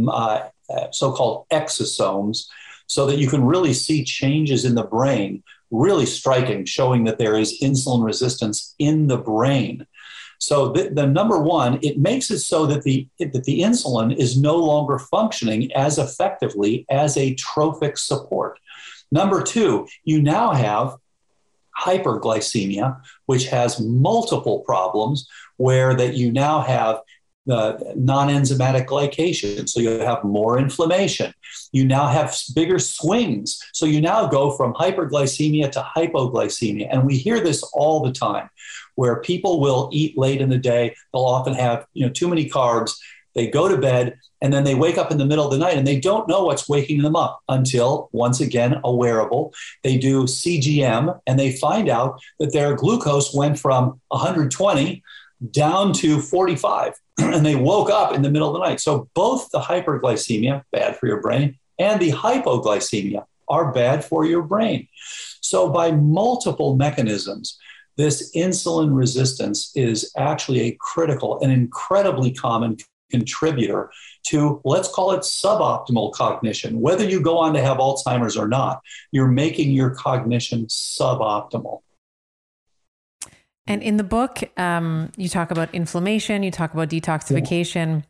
[0.10, 0.42] uh,
[0.92, 2.48] so called exosomes,
[2.88, 7.36] so that you can really see changes in the brain, really striking, showing that there
[7.36, 9.86] is insulin resistance in the brain.
[10.40, 14.40] So the, the, number one, it makes it so that the that the insulin is
[14.40, 18.60] no longer functioning as effectively as a trophic support.
[19.12, 20.98] Number two, you now have
[21.78, 27.00] hyperglycemia, which has multiple problems where that you now have
[27.50, 29.70] uh, non-enzymatic glycation.
[29.70, 31.32] So you have more inflammation.
[31.72, 33.60] You now have bigger swings.
[33.74, 36.88] So you now go from hyperglycemia to hypoglycemia.
[36.90, 38.50] And we hear this all the time
[38.96, 40.96] where people will eat late in the day.
[41.14, 42.94] They'll often have, you know, too many carbs.
[43.36, 45.78] They go to bed and then they wake up in the middle of the night
[45.78, 49.54] and they don't know what's waking them up until, once again, a wearable.
[49.84, 55.04] They do CGM and they find out that their glucose went from 120
[55.52, 58.80] down to 45 and they woke up in the middle of the night.
[58.80, 64.42] So both the hyperglycemia, bad for your brain, and the hypoglycemia are bad for your
[64.42, 64.88] brain.
[65.42, 67.58] So by multiple mechanisms,
[67.98, 72.78] this insulin resistance is actually a critical and incredibly common
[73.12, 73.92] contributor
[74.28, 76.82] to, let's call it suboptimal cognition.
[76.82, 78.82] Whether you go on to have Alzheimer's or not,
[79.12, 81.82] you're making your cognition suboptimal.
[83.68, 88.00] And in the book, um, you talk about inflammation, you talk about detoxification.
[88.00, 88.02] Yeah.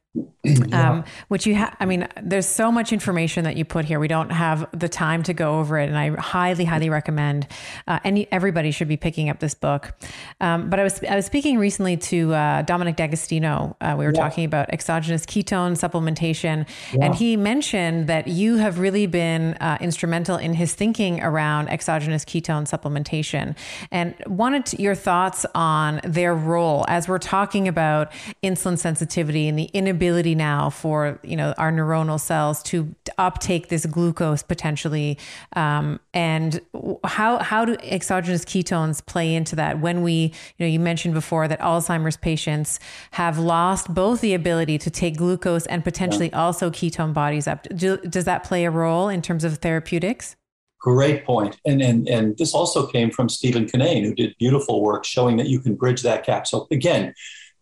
[0.44, 0.92] Yeah.
[0.92, 1.76] um, which you have.
[1.80, 4.00] I mean, there's so much information that you put here.
[4.00, 7.48] We don't have the time to go over it, and I highly, highly recommend.
[7.88, 9.94] Uh, any everybody should be picking up this book.
[10.42, 13.76] Um, but I was I was speaking recently to uh, Dominic D'Agostino.
[13.82, 14.22] Uh, we were yeah.
[14.22, 17.06] talking about exogenous ketone supplementation, yeah.
[17.06, 22.24] and he mentioned that you have really been uh, instrumental in his thinking around exogenous
[22.24, 23.56] ketone supplementation,
[23.92, 28.12] and wanted to, your thoughts on their role as we're talking about
[28.44, 33.70] insulin sensitivity and the inability ability now for you know our neuronal cells to uptake
[33.70, 35.18] this glucose potentially,
[35.56, 36.62] um, and
[37.04, 39.80] how how do exogenous ketones play into that?
[39.80, 42.80] When we you know you mentioned before that Alzheimer's patients
[43.12, 46.42] have lost both the ability to take glucose and potentially yeah.
[46.42, 47.64] also ketone bodies up.
[47.76, 50.36] Do, does that play a role in terms of therapeutics?
[50.80, 51.58] Great point.
[51.66, 55.48] And, and, and this also came from Stephen Cunnane, who did beautiful work showing that
[55.48, 56.46] you can bridge that gap.
[56.46, 57.16] So, again,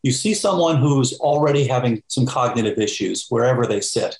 [0.04, 4.18] you see someone who's already having some cognitive issues wherever they sit.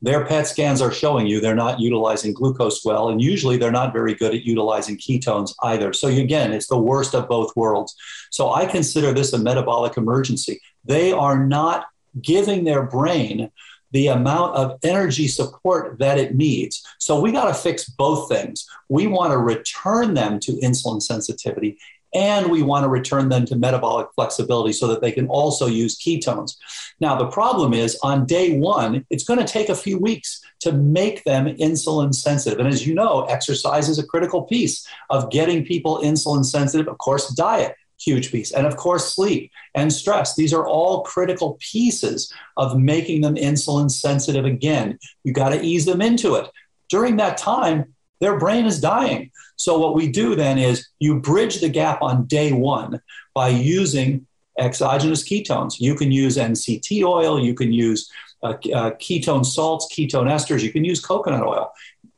[0.00, 3.92] Their PET scans are showing you they're not utilizing glucose well, and usually they're not
[3.92, 5.92] very good at utilizing ketones either.
[5.92, 7.96] So, again, it's the worst of both worlds.
[8.30, 10.60] So, I consider this a metabolic emergency.
[10.84, 11.86] They are not
[12.22, 13.50] giving their brain
[13.90, 16.84] the amount of energy support that it needs.
[16.98, 18.66] So we got to fix both things.
[18.88, 21.78] We want to return them to insulin sensitivity
[22.14, 25.98] and we want to return them to metabolic flexibility so that they can also use
[25.98, 26.56] ketones.
[27.00, 30.72] Now, the problem is on day one, it's going to take a few weeks to
[30.72, 32.58] make them insulin sensitive.
[32.58, 36.88] And as you know, exercise is a critical piece of getting people insulin sensitive.
[36.88, 38.52] Of course, diet, huge piece.
[38.52, 40.34] And of course, sleep and stress.
[40.34, 44.98] These are all critical pieces of making them insulin sensitive again.
[45.24, 46.48] You got to ease them into it.
[46.88, 49.30] During that time, their brain is dying.
[49.58, 53.02] So, what we do then is you bridge the gap on day one
[53.34, 55.80] by using exogenous ketones.
[55.80, 58.10] You can use MCT oil, you can use
[58.42, 61.72] uh, uh, ketone salts, ketone esters, you can use coconut oil.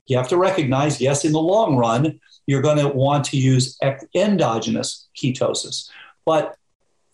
[0.06, 3.78] You have to recognize, yes, in the long run, you're going to want to use
[4.14, 5.88] endogenous ketosis,
[6.26, 6.56] but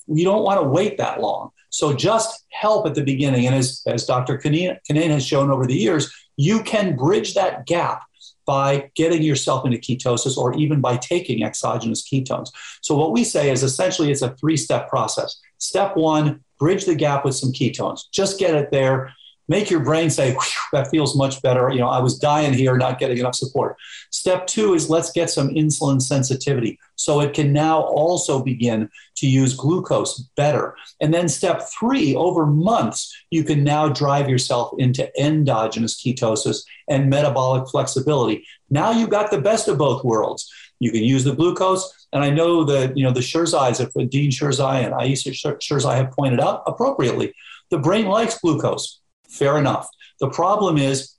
[0.09, 1.51] you don't want to wait that long.
[1.71, 3.47] So just help at the beginning.
[3.47, 4.39] And as, as Dr.
[4.39, 8.03] Cunnane has shown over the years, you can bridge that gap
[8.47, 12.51] by getting yourself into ketosis or even by taking exogenous ketones.
[12.81, 15.41] So, what we say is essentially it's a three step process.
[15.59, 18.03] Step one, bridge the gap with some ketones.
[18.13, 19.13] Just get it there
[19.49, 20.37] make your brain say,
[20.73, 21.71] that feels much better.
[21.71, 23.77] You know, I was dying here, not getting enough support.
[24.11, 29.27] Step two is let's get some insulin sensitivity so it can now also begin to
[29.27, 30.75] use glucose better.
[31.01, 37.11] And then step three, over months, you can now drive yourself into endogenous ketosis and
[37.11, 38.45] metabolic flexibility.
[38.71, 40.51] Now you've got the best of both worlds.
[40.81, 42.07] You can use the glucose.
[42.13, 46.41] And I know that, you know, the Sherzais, if Dean Sherzai and Sherzai have pointed
[46.41, 47.35] out appropriately,
[47.71, 49.89] the brain likes glucose Fair enough.
[50.21, 51.15] The problem is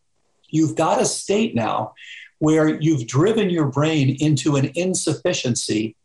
[0.49, 1.93] you've got a state now
[2.39, 5.95] where you've driven your brain into an insufficiency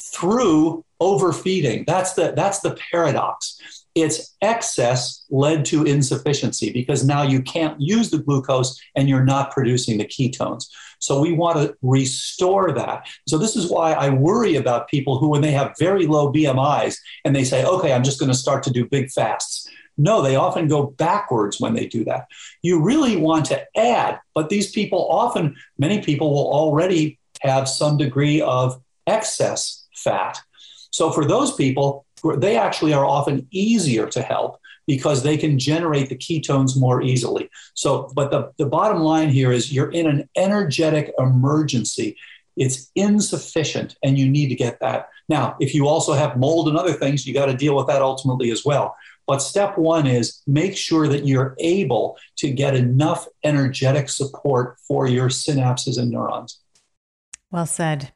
[0.00, 1.84] through overfeeding.
[1.86, 3.84] That's the, that's the paradox.
[3.94, 9.50] It's excess led to insufficiency because now you can't use the glucose and you're not
[9.50, 10.66] producing the ketones.
[11.00, 13.06] So we want to restore that.
[13.26, 16.96] So this is why I worry about people who, when they have very low BMIs
[17.24, 19.67] and they say, okay, I'm just going to start to do big fasts.
[19.98, 22.28] No, they often go backwards when they do that.
[22.62, 27.96] You really want to add, but these people often, many people will already have some
[27.96, 30.40] degree of excess fat.
[30.90, 36.08] So for those people, they actually are often easier to help because they can generate
[36.08, 37.50] the ketones more easily.
[37.74, 42.16] So, but the, the bottom line here is you're in an energetic emergency.
[42.56, 45.10] It's insufficient, and you need to get that.
[45.28, 48.02] Now, if you also have mold and other things, you got to deal with that
[48.02, 48.96] ultimately as well.
[49.28, 55.06] But step one is make sure that you're able to get enough energetic support for
[55.06, 56.58] your synapses and neurons.
[57.50, 58.10] Well said.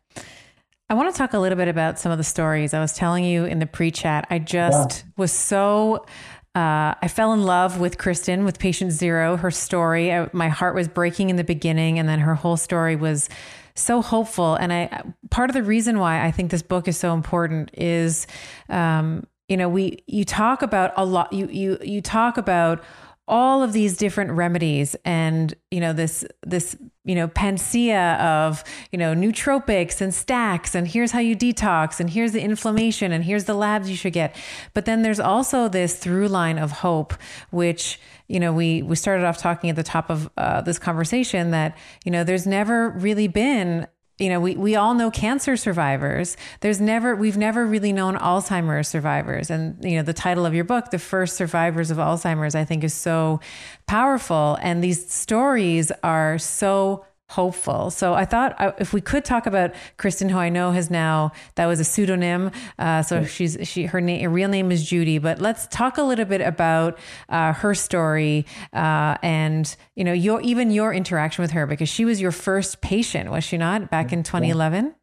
[0.88, 2.74] I want to talk a little bit about some of the stories.
[2.74, 5.10] I was telling you in the pre chat, I just yeah.
[5.16, 6.06] was so.
[6.54, 9.38] Uh, I fell in love with Kristen with Patient Zero.
[9.38, 12.94] Her story, I, my heart was breaking in the beginning, and then her whole story
[12.94, 13.30] was
[13.74, 14.54] so hopeful.
[14.54, 18.26] And I, part of the reason why I think this book is so important is
[18.68, 22.82] um, you know we you talk about a lot you you you talk about
[23.28, 26.74] all of these different remedies and you know this this
[27.04, 32.10] you know, panacea of, you know, nootropics and stacks, and here's how you detox, and
[32.10, 34.36] here's the inflammation, and here's the labs you should get.
[34.72, 37.14] But then there's also this through line of hope,
[37.50, 37.98] which,
[38.28, 41.76] you know, we, we started off talking at the top of uh, this conversation that,
[42.04, 43.88] you know, there's never really been
[44.22, 46.36] you know, we, we all know cancer survivors.
[46.60, 49.50] There's never, we've never really known Alzheimer's survivors.
[49.50, 52.84] And, you know, the title of your book, The First Survivors of Alzheimer's, I think
[52.84, 53.40] is so
[53.88, 54.58] powerful.
[54.62, 57.90] And these stories are so hopeful.
[57.90, 61.32] So I thought uh, if we could talk about Kristen, who I know has now
[61.56, 62.50] that was a pseudonym.
[62.78, 65.18] Uh, so she's she her name her real name is Judy.
[65.18, 70.40] But let's talk a little bit about uh, her story uh, and you know your
[70.40, 74.12] even your interaction with her because she was your first patient, was she not, back
[74.12, 74.94] in 2011?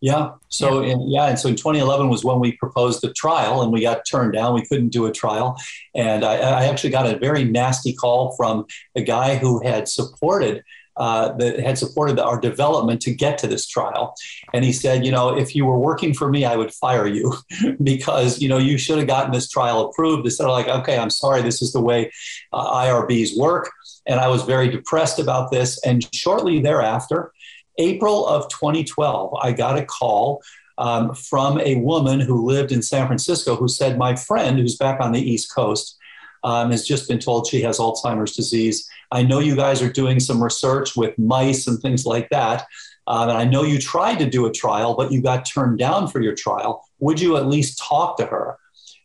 [0.00, 0.32] Yeah.
[0.48, 0.92] So yeah.
[0.92, 4.06] In, yeah, and so in 2011 was when we proposed the trial, and we got
[4.06, 4.54] turned down.
[4.54, 5.56] We couldn't do a trial,
[5.94, 8.64] and I, I actually got a very nasty call from
[8.96, 10.62] a guy who had supported
[11.00, 14.14] uh, that had supported our development to get to this trial.
[14.52, 17.32] And he said, you know, if you were working for me, I would fire you
[17.82, 20.26] because, you know, you should have gotten this trial approved.
[20.26, 22.12] Instead of like, okay, I'm sorry, this is the way
[22.52, 23.70] uh, IRBs work.
[24.06, 25.80] And I was very depressed about this.
[25.86, 27.32] And shortly thereafter,
[27.78, 30.42] April of 2012, I got a call
[30.76, 35.00] um, from a woman who lived in San Francisco who said, My friend, who's back
[35.00, 35.96] on the East Coast,
[36.44, 38.86] um, has just been told she has Alzheimer's disease.
[39.12, 42.66] I know you guys are doing some research with mice and things like that.
[43.06, 46.06] Um, and I know you tried to do a trial, but you got turned down
[46.08, 46.84] for your trial.
[47.00, 48.56] Would you at least talk to her?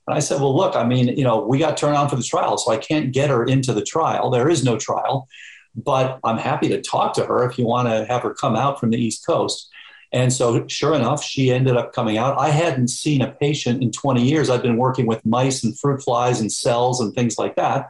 [0.07, 2.23] And I said, Well, look, I mean, you know, we got turned on for the
[2.23, 4.29] trial, so I can't get her into the trial.
[4.29, 5.27] There is no trial,
[5.75, 8.79] but I'm happy to talk to her if you want to have her come out
[8.79, 9.69] from the East Coast.
[10.11, 12.39] And so, sure enough, she ended up coming out.
[12.39, 14.49] I hadn't seen a patient in 20 years.
[14.49, 17.89] I've been working with mice and fruit flies and cells and things like that.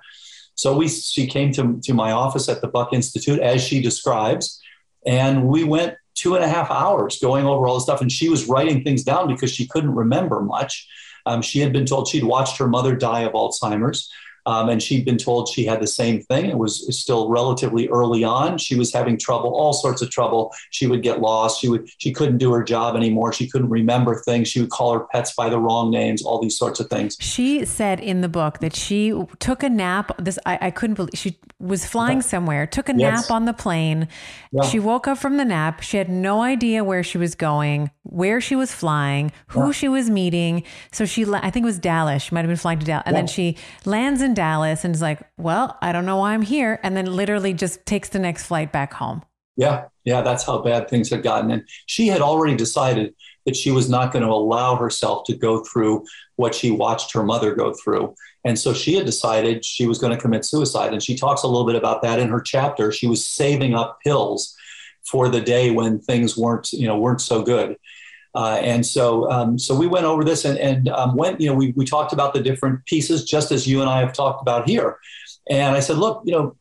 [0.55, 4.61] So we, she came to, to my office at the Buck Institute, as she describes,
[5.05, 8.01] and we went two and a half hours going over all the stuff.
[8.01, 10.87] And she was writing things down because she couldn't remember much.
[11.25, 14.09] Um, she had been told she'd watched her mother die of Alzheimer's.
[14.45, 16.45] Um, and she'd been told she had the same thing.
[16.45, 18.57] It was still relatively early on.
[18.57, 20.53] She was having trouble, all sorts of trouble.
[20.69, 21.59] She would get lost.
[21.59, 23.33] She would she couldn't do her job anymore.
[23.33, 24.47] She couldn't remember things.
[24.47, 26.23] She would call her pets by the wrong names.
[26.23, 27.17] All these sorts of things.
[27.19, 30.11] She said in the book that she took a nap.
[30.19, 31.11] This I, I couldn't believe.
[31.15, 33.29] She was flying somewhere, took a yes.
[33.29, 34.07] nap on the plane.
[34.51, 34.63] Yeah.
[34.63, 35.81] She woke up from the nap.
[35.81, 39.71] She had no idea where she was going, where she was flying, who yeah.
[39.71, 40.63] she was meeting.
[40.91, 42.23] So she, I think it was Dallas.
[42.23, 43.21] She might have been flying to Dallas, and yeah.
[43.21, 46.79] then she lands in Dallas and is like, well, I don't know why I'm here.
[46.83, 49.23] And then literally just takes the next flight back home.
[49.57, 49.85] Yeah.
[50.03, 50.21] Yeah.
[50.21, 51.49] That's how bad things had gotten.
[51.49, 55.63] And she had already decided that she was not going to allow herself to go
[55.63, 56.03] through
[56.35, 58.15] what she watched her mother go through.
[58.43, 60.93] And so she had decided she was going to commit suicide.
[60.93, 62.91] And she talks a little bit about that in her chapter.
[62.91, 64.55] She was saving up pills
[65.09, 67.77] for the day when things weren't, you know, weren't so good.
[68.35, 71.55] Uh, and so, um, so we went over this and, and um, went, you know,
[71.55, 74.67] we, we talked about the different pieces just as you and I have talked about
[74.67, 74.99] here.
[75.49, 76.55] And I said, look, you know,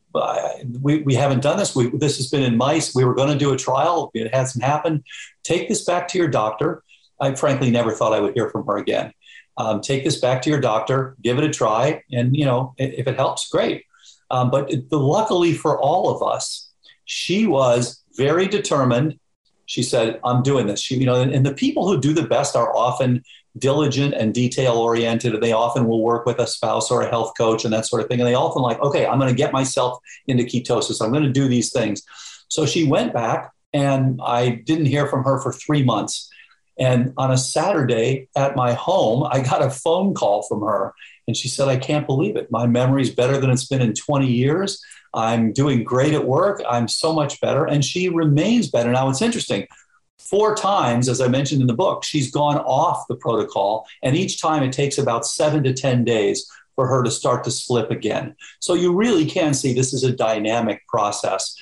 [0.80, 1.74] we, we haven't done this.
[1.74, 2.94] We, this has been in mice.
[2.94, 4.12] We were going to do a trial.
[4.14, 5.02] It hasn't happened.
[5.42, 6.84] Take this back to your doctor.
[7.20, 9.12] I frankly never thought I would hear from her again.
[9.56, 13.06] Um, take this back to your doctor, give it a try, and you know if
[13.06, 13.84] it helps, great.
[14.30, 16.70] Um, but it, the, luckily for all of us,
[17.04, 19.18] she was very determined
[19.66, 20.80] she said, I'm doing this.
[20.80, 23.22] She, you know, and, and the people who do the best are often
[23.58, 25.34] diligent and detail oriented.
[25.34, 28.02] And they often will work with a spouse or a health coach and that sort
[28.02, 28.20] of thing.
[28.20, 31.02] And they often like, okay, I'm going to get myself into ketosis.
[31.02, 32.02] I'm going to do these things.
[32.48, 36.30] So she went back and I didn't hear from her for three months.
[36.78, 40.92] And on a Saturday at my home, I got a phone call from her.
[41.26, 42.50] And she said, I can't believe it.
[42.50, 44.82] My memory's better than it's been in 20 years.
[45.14, 46.62] I'm doing great at work.
[46.68, 47.64] I'm so much better.
[47.64, 48.90] And she remains better.
[48.90, 49.66] Now, it's interesting.
[50.18, 53.86] Four times, as I mentioned in the book, she's gone off the protocol.
[54.02, 57.50] And each time it takes about seven to 10 days for her to start to
[57.50, 58.34] slip again.
[58.60, 61.56] So you really can see this is a dynamic process.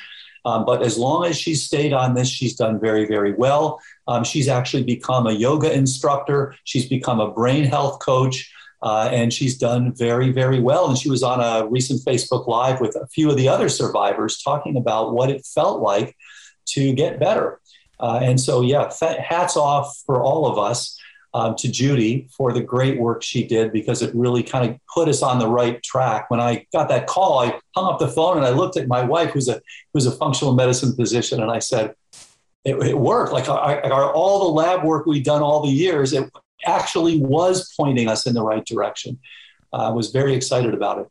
[0.44, 3.80] Um, but as long as she's stayed on this, she's done very, very well.
[4.08, 8.52] Um, she's actually become a yoga instructor, she's become a brain health coach.
[8.82, 10.88] Uh, and she's done very, very well.
[10.88, 14.42] And she was on a recent Facebook Live with a few of the other survivors
[14.42, 16.16] talking about what it felt like
[16.66, 17.60] to get better.
[18.00, 20.98] Uh, and so, yeah, hats off for all of us
[21.34, 25.08] um, to Judy for the great work she did because it really kind of put
[25.08, 26.30] us on the right track.
[26.30, 29.02] When I got that call, I hung up the phone and I looked at my
[29.02, 29.60] wife, who's a
[29.92, 31.94] who's a functional medicine physician, and I said,
[32.64, 33.32] "It, it worked.
[33.32, 36.30] Like our, our, all the lab work we've done all the years, it,
[36.66, 39.18] actually was pointing us in the right direction.
[39.72, 41.08] Uh, I was very excited about it.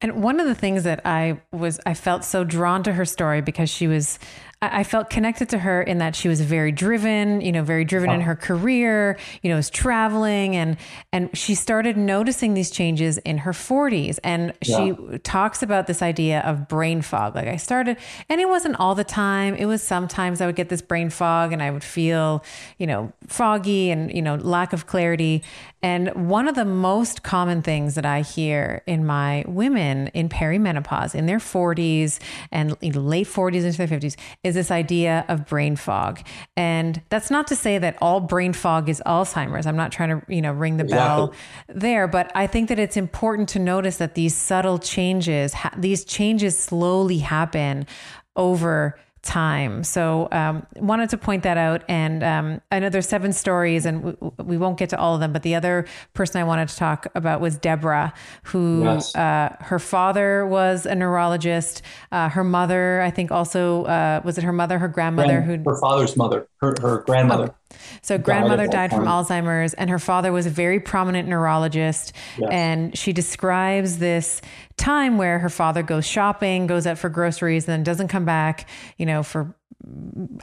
[0.00, 3.40] And one of the things that I was, I felt so drawn to her story
[3.40, 4.18] because she was
[4.60, 8.10] I felt connected to her in that she was very driven, you know, very driven
[8.10, 8.30] in uh-huh.
[8.30, 10.76] her career, you know, was traveling and
[11.12, 15.18] and she started noticing these changes in her 40s and she yeah.
[15.22, 17.36] talks about this idea of brain fog.
[17.36, 17.98] Like I started
[18.28, 19.54] and it wasn't all the time.
[19.54, 22.42] It was sometimes I would get this brain fog and I would feel,
[22.78, 25.44] you know, foggy and, you know, lack of clarity.
[25.80, 31.14] And one of the most common things that I hear in my women in perimenopause,
[31.14, 32.18] in their 40s
[32.50, 34.16] and late 40s into their 50s,
[34.48, 36.20] is this idea of brain fog.
[36.56, 39.66] And that's not to say that all brain fog is Alzheimer's.
[39.66, 41.32] I'm not trying to, you know, ring the bell
[41.68, 46.58] there, but I think that it's important to notice that these subtle changes, these changes
[46.58, 47.86] slowly happen
[48.34, 49.82] over time.
[49.84, 51.82] So um, wanted to point that out.
[51.88, 54.14] And um, I know there's seven stories, and we,
[54.44, 55.32] we, won't get to all of them.
[55.32, 58.12] But the other person I wanted to talk about was Deborah,
[58.44, 59.14] who yes.
[59.14, 61.82] uh, her father was a neurologist.
[62.12, 65.70] Uh, her mother, I think, also uh, was it her mother, her grandmother, Grand, who
[65.70, 67.50] her father's mother, her her grandmother.
[67.50, 67.54] Oh.
[68.02, 72.12] So grandmother died, died from Alzheimer's, and her father was a very prominent neurologist.
[72.38, 72.48] Yes.
[72.50, 74.40] And she describes this
[74.78, 78.68] time where her father goes shopping, goes out for groceries, and then doesn't come back,
[78.96, 79.54] you know, for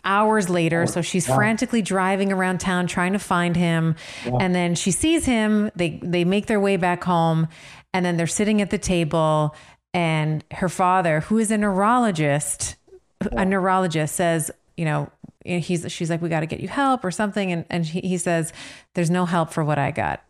[0.04, 0.86] hours later.
[0.88, 1.36] So she's yeah.
[1.36, 3.96] frantically driving around town trying to find him.
[4.26, 4.38] Yeah.
[4.40, 5.72] And then she sees him.
[5.76, 7.48] They they make their way back home,
[7.94, 9.56] and then they're sitting at the table.
[9.94, 12.76] And her father, who is a neurologist,
[13.24, 13.42] yeah.
[13.42, 15.10] a neurologist, says, you know,
[15.46, 18.18] he's she's like, we got to get you help or something, and and he, he
[18.18, 18.52] says,
[18.94, 20.22] there's no help for what I got.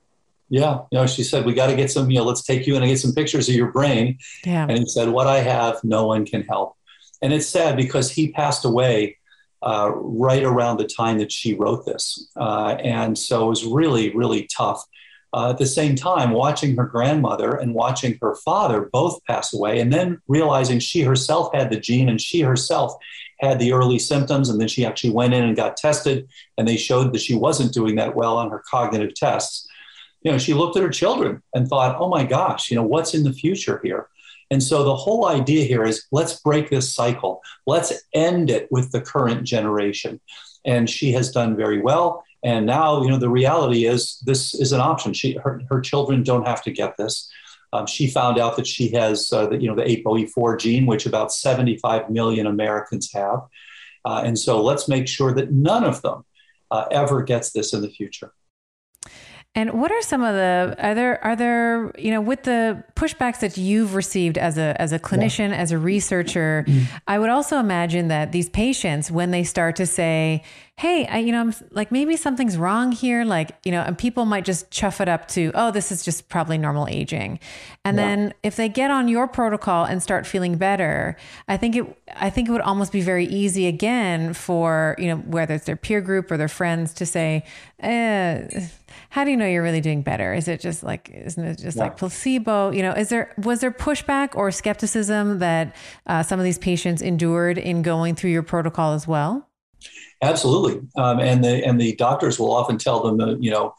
[0.47, 2.75] Yeah, you know, she said, we got to get some, you know, let's take you
[2.75, 4.19] in and get some pictures of your brain.
[4.45, 4.67] Yeah.
[4.69, 6.75] And he said, what I have, no one can help.
[7.21, 9.17] And it's sad because he passed away
[9.63, 12.29] uh, right around the time that she wrote this.
[12.35, 14.83] Uh, and so it was really, really tough.
[15.33, 19.79] Uh, at the same time, watching her grandmother and watching her father both pass away,
[19.79, 22.93] and then realizing she herself had the gene and she herself
[23.39, 24.47] had the early symptoms.
[24.47, 27.73] And then she actually went in and got tested, and they showed that she wasn't
[27.73, 29.67] doing that well on her cognitive tests
[30.25, 33.13] you know, she looked at her children and thought, oh my gosh, you know, what's
[33.13, 34.09] in the future here?
[34.49, 37.41] And so the whole idea here is let's break this cycle.
[37.67, 40.19] Let's end it with the current generation.
[40.65, 42.23] And she has done very well.
[42.43, 45.13] And now, you know, the reality is this is an option.
[45.13, 47.31] She, her, her children don't have to get this.
[47.71, 51.05] Um, she found out that she has, uh, the, you know, the ApoE4 gene, which
[51.05, 53.41] about 75 million Americans have.
[54.03, 56.25] Uh, and so let's make sure that none of them
[56.71, 58.33] uh, ever gets this in the future.
[59.57, 63.39] And what are some of the are there are there you know with the pushbacks
[63.39, 65.55] that you've received as a as a clinician yeah.
[65.55, 66.93] as a researcher, mm-hmm.
[67.07, 70.43] I would also imagine that these patients when they start to say,
[70.77, 73.23] hey, I, you know, I'm like maybe something's wrong here.
[73.23, 76.27] Like, you know, and people might just chuff it up to, oh, this is just
[76.27, 77.39] probably normal aging.
[77.85, 78.05] And yeah.
[78.05, 81.15] then if they get on your protocol and start feeling better,
[81.47, 85.17] I think it, I think it would almost be very easy again for, you know,
[85.17, 87.45] whether it's their peer group or their friends to say,
[87.79, 88.67] eh,
[89.09, 90.33] how do you know you're really doing better?
[90.33, 91.83] Is it just like, isn't it just yeah.
[91.83, 92.71] like placebo?
[92.71, 95.75] You know, is there, was there pushback or skepticism that
[96.07, 99.49] uh, some of these patients endured in going through your protocol as well?
[100.21, 103.75] Absolutely, um, and the and the doctors will often tell them, that, you know,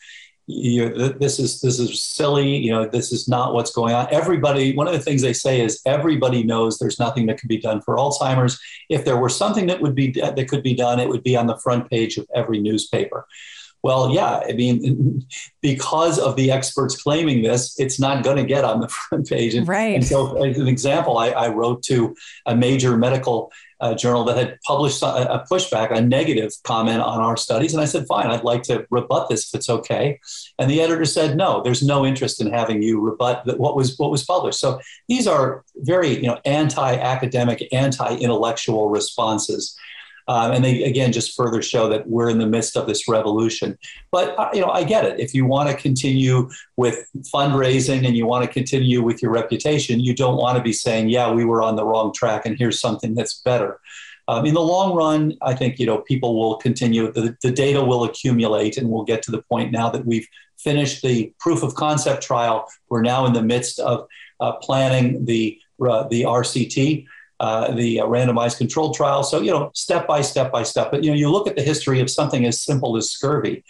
[0.46, 2.56] you, this is this is silly.
[2.58, 4.06] You know, this is not what's going on.
[4.12, 7.58] Everybody, one of the things they say is everybody knows there's nothing that can be
[7.58, 8.60] done for Alzheimer's.
[8.90, 11.46] If there were something that would be that could be done, it would be on
[11.46, 13.26] the front page of every newspaper.
[13.86, 15.24] Well, yeah, I mean,
[15.62, 19.54] because of the experts claiming this, it's not going to get on the front page.
[19.54, 19.94] And, right.
[19.94, 24.36] And so, as an example, I, I wrote to a major medical uh, journal that
[24.36, 27.74] had published a, a, pushback, a negative comment on our studies.
[27.74, 30.18] And I said, fine, I'd like to rebut this if it's okay.
[30.58, 34.10] And the editor said, no, there's no interest in having you rebut what was what
[34.10, 34.58] was published.
[34.58, 39.76] So these are very you know anti-academic, anti-intellectual responses
[40.28, 43.78] um, and they again just further show that we're in the midst of this revolution.
[44.10, 45.20] But uh, you know, I get it.
[45.20, 50.00] If you want to continue with fundraising and you want to continue with your reputation,
[50.00, 52.80] you don't want to be saying, "Yeah, we were on the wrong track, and here's
[52.80, 53.80] something that's better."
[54.28, 57.12] Um, in the long run, I think you know people will continue.
[57.12, 60.26] The, the data will accumulate, and we'll get to the point now that we've
[60.58, 62.66] finished the proof of concept trial.
[62.88, 64.08] We're now in the midst of
[64.40, 67.06] uh, planning the uh, the RCT
[67.40, 69.22] uh, the uh, randomized controlled trial.
[69.22, 70.90] So, you know, step by step by step.
[70.90, 73.64] But, you know, you look at the history of something as simple as scurvy.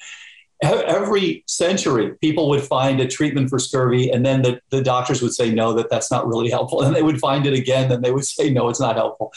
[0.62, 5.34] Every century, people would find a treatment for scurvy, and then the, the doctors would
[5.34, 6.82] say, no, that that's not really helpful.
[6.84, 9.32] And they would find it again, and they would say, no, it's not helpful.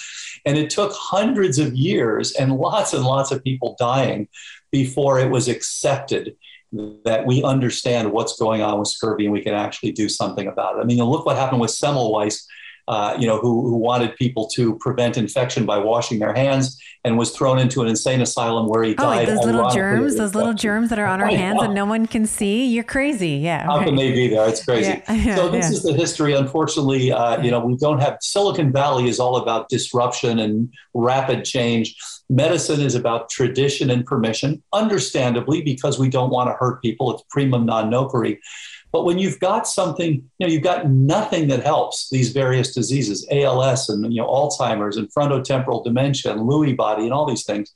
[0.45, 4.29] And it took hundreds of years and lots and lots of people dying
[4.71, 6.37] before it was accepted
[7.03, 10.77] that we understand what's going on with scurvy and we can actually do something about
[10.77, 10.81] it.
[10.81, 12.45] I mean, look what happened with Semmelweis
[12.89, 17.19] uh, you know, who, who wanted people to prevent infection by washing their hands and
[17.19, 19.27] was thrown into an insane asylum where he oh, died.
[19.27, 22.25] those little germs, those little germs that are on our hands and no one can
[22.25, 22.65] see.
[22.65, 23.33] You're crazy.
[23.33, 23.63] Yeah.
[23.63, 23.85] How right.
[23.85, 24.49] can they be there?
[24.49, 24.89] It's crazy.
[25.07, 25.71] Yeah, yeah, so this yeah.
[25.77, 26.33] is the history.
[26.33, 31.45] Unfortunately, uh, you know, we don't have Silicon Valley is all about disruption and rapid
[31.45, 31.95] change.
[32.27, 37.13] Medicine is about tradition and permission, understandably, because we don't want to hurt people.
[37.13, 38.39] It's primum non nocere.
[38.91, 43.27] But when you've got something, you know, you've got nothing that helps these various diseases,
[43.31, 47.71] ALS and you know Alzheimer's and frontotemporal dementia and Lewy body and all these things.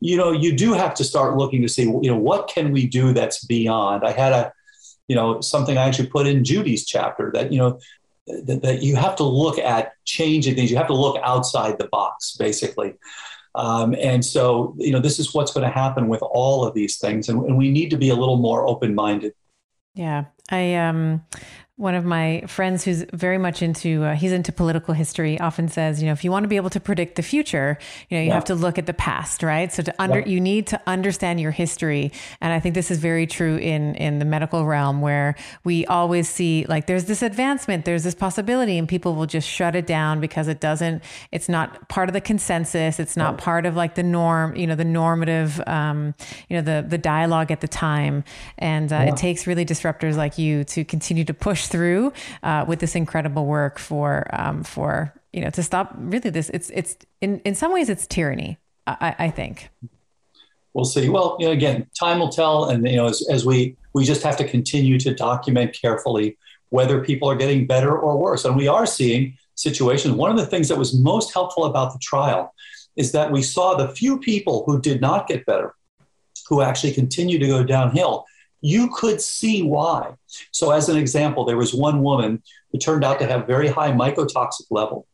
[0.00, 2.86] You know, you do have to start looking to see, you know, what can we
[2.86, 4.04] do that's beyond.
[4.04, 4.52] I had a,
[5.08, 7.80] you know, something I actually put in Judy's chapter that you know
[8.26, 10.70] that, that you have to look at changing things.
[10.70, 12.94] You have to look outside the box, basically.
[13.56, 16.98] Um, and so, you know, this is what's going to happen with all of these
[16.98, 19.32] things, and, and we need to be a little more open-minded.
[19.94, 20.24] Yeah.
[20.50, 21.24] I um
[21.76, 26.00] one of my friends who's very much into uh, he's into political history often says
[26.00, 27.76] you know if you want to be able to predict the future
[28.08, 28.34] you know you yeah.
[28.34, 30.26] have to look at the past right so to under yeah.
[30.26, 34.20] you need to understand your history and i think this is very true in in
[34.20, 35.34] the medical realm where
[35.64, 39.74] we always see like there's this advancement there's this possibility and people will just shut
[39.74, 41.02] it down because it doesn't
[41.32, 44.76] it's not part of the consensus it's not part of like the norm you know
[44.76, 46.14] the normative um,
[46.48, 48.22] you know the the dialogue at the time
[48.58, 49.06] and uh, yeah.
[49.06, 52.12] it takes really disruptors like you to continue to push through
[52.42, 56.70] uh, with this incredible work for um, for you know to stop really this it's
[56.70, 59.70] it's in in some ways it's tyranny I, I think.
[60.74, 61.08] We'll see.
[61.08, 64.22] Well you know, again time will tell and you know as, as we we just
[64.22, 66.36] have to continue to document carefully
[66.70, 68.44] whether people are getting better or worse.
[68.44, 70.14] And we are seeing situations.
[70.14, 72.52] One of the things that was most helpful about the trial
[72.96, 75.74] is that we saw the few people who did not get better
[76.48, 78.26] who actually continue to go downhill
[78.64, 80.14] you could see why.
[80.50, 82.42] So, as an example, there was one woman
[82.72, 85.06] who turned out to have very high mycotoxic level.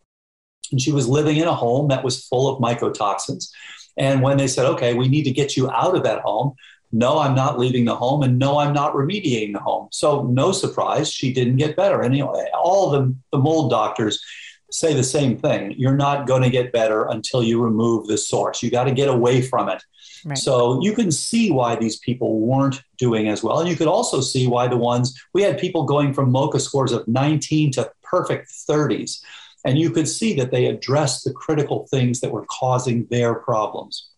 [0.70, 3.50] And she was living in a home that was full of mycotoxins.
[3.96, 6.54] And when they said, okay, we need to get you out of that home,
[6.92, 9.88] no, I'm not leaving the home, and no, I'm not remediating the home.
[9.90, 12.04] So, no surprise, she didn't get better.
[12.04, 14.24] Anyway, all the, the mold doctors
[14.70, 15.74] say the same thing.
[15.76, 18.62] You're not going to get better until you remove the source.
[18.62, 19.82] You got to get away from it.
[20.24, 20.38] Right.
[20.38, 23.60] So you can see why these people weren't doing as well.
[23.60, 26.92] And you could also see why the ones we had people going from MoCA scores
[26.92, 29.22] of 19 to perfect 30s.
[29.64, 34.09] And you could see that they addressed the critical things that were causing their problems.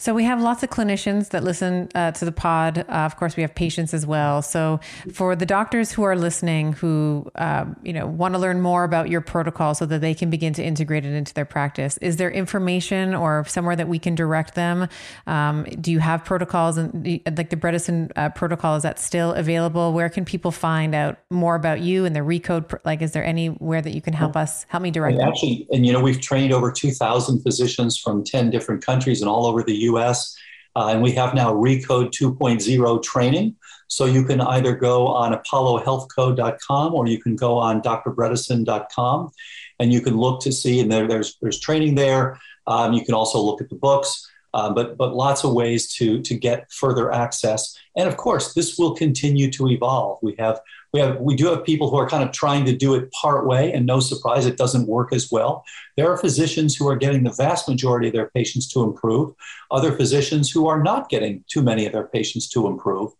[0.00, 2.78] So we have lots of clinicians that listen uh, to the pod.
[2.78, 4.42] Uh, of course, we have patients as well.
[4.42, 4.78] So
[5.12, 9.08] for the doctors who are listening, who um, you know want to learn more about
[9.08, 12.30] your protocol, so that they can begin to integrate it into their practice, is there
[12.30, 14.86] information or somewhere that we can direct them?
[15.26, 18.76] Um, do you have protocols and like the Bredesen uh, protocol?
[18.76, 19.92] Is that still available?
[19.92, 22.72] Where can people find out more about you and the recode?
[22.84, 25.18] Like, is there anywhere that you can help us help me direct?
[25.18, 29.20] And actually, and you know, we've trained over two thousand physicians from ten different countries
[29.20, 30.36] and all over the US.
[30.76, 33.56] Uh, and we have now Recode 2.0 training.
[33.88, 39.30] So you can either go on apollohealthcode.com or you can go on drbredesen.com
[39.78, 42.38] and you can look to see, and there, there's, there's training there.
[42.66, 44.28] Um, you can also look at the books.
[44.54, 47.76] Uh, but but lots of ways to to get further access.
[47.96, 50.18] And of course, this will continue to evolve.
[50.22, 50.60] We have
[50.92, 53.46] we have we do have people who are kind of trying to do it part
[53.46, 55.64] way, and no surprise, it doesn't work as well.
[55.96, 59.34] There are physicians who are getting the vast majority of their patients to improve.
[59.70, 63.12] Other physicians who are not getting too many of their patients to improve.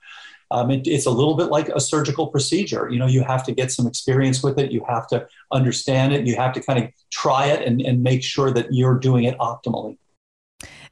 [0.50, 2.88] Um, it, it's a little bit like a surgical procedure.
[2.88, 4.72] You know, you have to get some experience with it.
[4.72, 6.26] You have to understand it.
[6.26, 9.36] You have to kind of try it and, and make sure that you're doing it
[9.38, 9.98] optimally.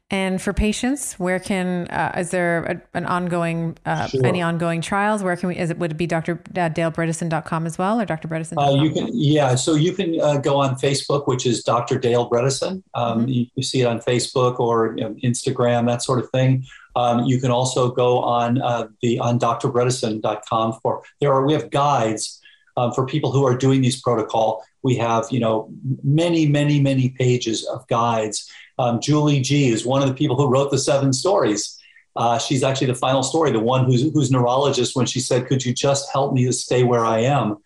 [0.09, 4.25] And for patients, where can uh, is there a, an ongoing uh, sure.
[4.25, 5.21] any ongoing trials?
[5.21, 5.57] Where can we?
[5.57, 6.41] Is it would it be Dr.
[6.51, 8.29] Uh, DaleBredesen.com as well, or Dr.
[8.29, 8.53] Bredesen?
[8.57, 9.55] Uh, you can yeah.
[9.55, 11.99] So you can uh, go on Facebook, which is Dr.
[11.99, 12.83] Dale Bredesen.
[12.93, 13.27] Um, mm-hmm.
[13.27, 16.65] you, you, see it on Facebook or you know, Instagram, that sort of thing.
[16.95, 21.69] Um, you can also go on uh, the on drbredesen.com for there are we have
[21.69, 22.41] guides
[22.77, 24.63] um, for people who are doing these protocol.
[24.83, 25.69] We have you know
[26.01, 30.47] many many many pages of guides um, Julie G is one of the people who
[30.47, 31.77] wrote the seven stories.
[32.15, 35.63] Uh, she's actually the final story, the one who's, who's neurologist when she said, Could
[35.63, 37.57] you just help me to stay where I am?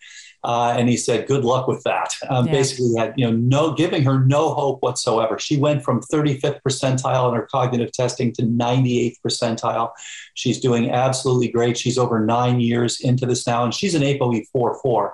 [0.44, 2.52] Uh, and he said, "Good luck with that." Um, yeah.
[2.52, 5.38] Basically, had you know no giving her no hope whatsoever.
[5.38, 9.92] She went from 35th percentile in her cognitive testing to 98th percentile.
[10.34, 11.78] She's doing absolutely great.
[11.78, 15.12] She's over nine years into this now, and she's an ApoE44.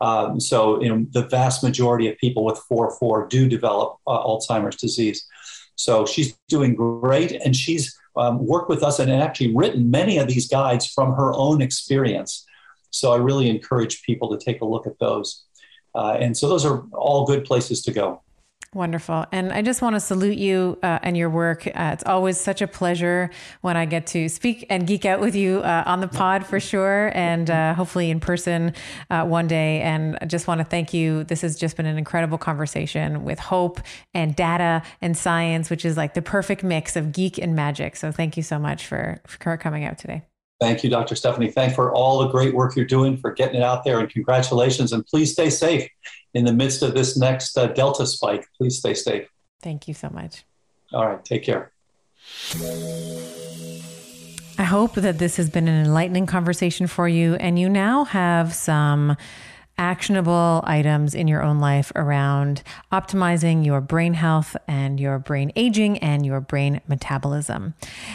[0.00, 4.74] Um, so, you know, the vast majority of people with 4-4 do develop uh, Alzheimer's
[4.74, 5.24] disease.
[5.82, 10.28] So she's doing great, and she's um, worked with us and actually written many of
[10.28, 12.46] these guides from her own experience.
[12.90, 15.44] So I really encourage people to take a look at those.
[15.92, 18.22] Uh, and so those are all good places to go.
[18.74, 19.26] Wonderful.
[19.32, 21.66] And I just want to salute you uh, and your work.
[21.66, 23.30] Uh, it's always such a pleasure
[23.60, 26.58] when I get to speak and geek out with you uh, on the pod for
[26.58, 28.72] sure, and uh, hopefully in person
[29.10, 29.82] uh, one day.
[29.82, 31.24] And I just want to thank you.
[31.24, 33.78] This has just been an incredible conversation with hope
[34.14, 37.94] and data and science, which is like the perfect mix of geek and magic.
[37.94, 40.22] So thank you so much for, for coming out today.
[40.60, 41.14] Thank you, Dr.
[41.14, 41.50] Stephanie.
[41.50, 44.92] Thank for all the great work you're doing, for getting it out there, and congratulations.
[44.92, 45.90] And please stay safe
[46.34, 48.46] in the midst of this next uh, Delta spike.
[48.56, 49.28] Please stay safe.
[49.62, 50.44] Thank you so much.
[50.92, 51.72] All right, take care.
[54.58, 58.54] I hope that this has been an enlightening conversation for you, and you now have
[58.54, 59.16] some
[59.78, 62.62] actionable items in your own life around
[62.92, 67.74] optimizing your brain health and your brain aging and your brain metabolism.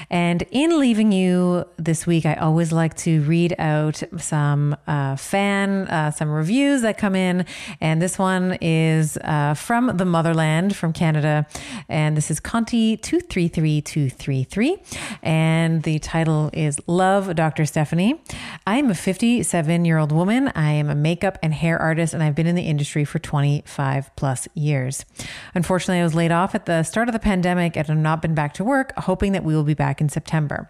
[0.09, 5.87] And in leaving you this week, I always like to read out some uh, fan,
[5.87, 7.45] uh, some reviews that come in.
[7.81, 11.45] And this one is uh, from the motherland, from Canada.
[11.89, 15.17] And this is Conti233233.
[15.21, 17.65] And the title is Love Dr.
[17.65, 18.21] Stephanie.
[18.65, 20.51] I am a 57 year old woman.
[20.55, 24.13] I am a makeup and hair artist, and I've been in the industry for 25
[24.17, 25.05] plus years.
[25.55, 28.35] Unfortunately, I was laid off at the start of the pandemic and have not been
[28.35, 30.69] back to work, hoping that we will be back in September.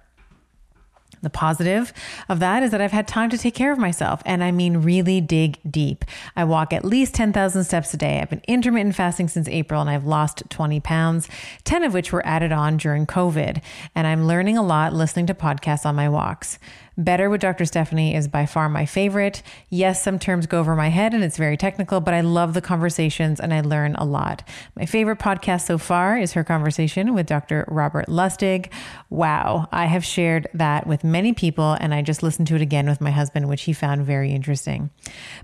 [1.23, 1.93] The positive
[2.29, 4.77] of that is that I've had time to take care of myself, and I mean
[4.77, 6.05] really dig deep.
[6.35, 8.19] I walk at least 10,000 steps a day.
[8.21, 11.27] I've been intermittent fasting since April, and I've lost 20 pounds,
[11.63, 13.63] 10 of which were added on during COVID.
[13.95, 16.59] And I'm learning a lot listening to podcasts on my walks.
[16.99, 17.63] Better with Dr.
[17.65, 19.43] Stephanie is by far my favorite.
[19.69, 22.61] Yes, some terms go over my head and it's very technical, but I love the
[22.61, 24.41] conversations and I learn a lot.
[24.75, 27.65] My favorite podcast so far is her conversation with Dr.
[27.67, 28.71] Robert Lustig.
[29.11, 32.87] Wow, I have shared that with many people and I just listened to it again
[32.89, 34.89] with my husband, which he found very interesting.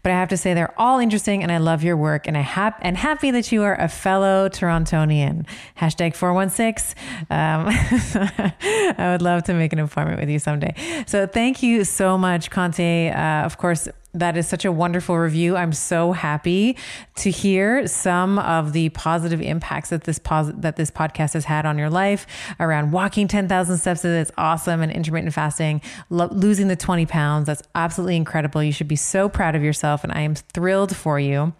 [0.01, 2.41] But I have to say they're all interesting and I love your work and I
[2.41, 5.45] hap- and happy that you are a fellow Torontonian.
[5.77, 6.95] Hashtag 416.
[7.29, 7.67] Um,
[8.97, 10.73] I would love to make an appointment with you someday.
[11.05, 13.09] So thank Thank you so much, Conte.
[13.09, 15.57] Uh, of course, that is such a wonderful review.
[15.57, 16.77] I'm so happy
[17.17, 21.65] to hear some of the positive impacts that this pos- that this podcast has had
[21.65, 22.27] on your life
[22.61, 24.03] around walking 10,000 steps.
[24.03, 24.81] That's awesome.
[24.81, 27.47] And intermittent fasting, lo- losing the 20 pounds.
[27.47, 28.63] That's absolutely incredible.
[28.63, 30.05] You should be so proud of yourself.
[30.05, 31.51] And I am thrilled for you.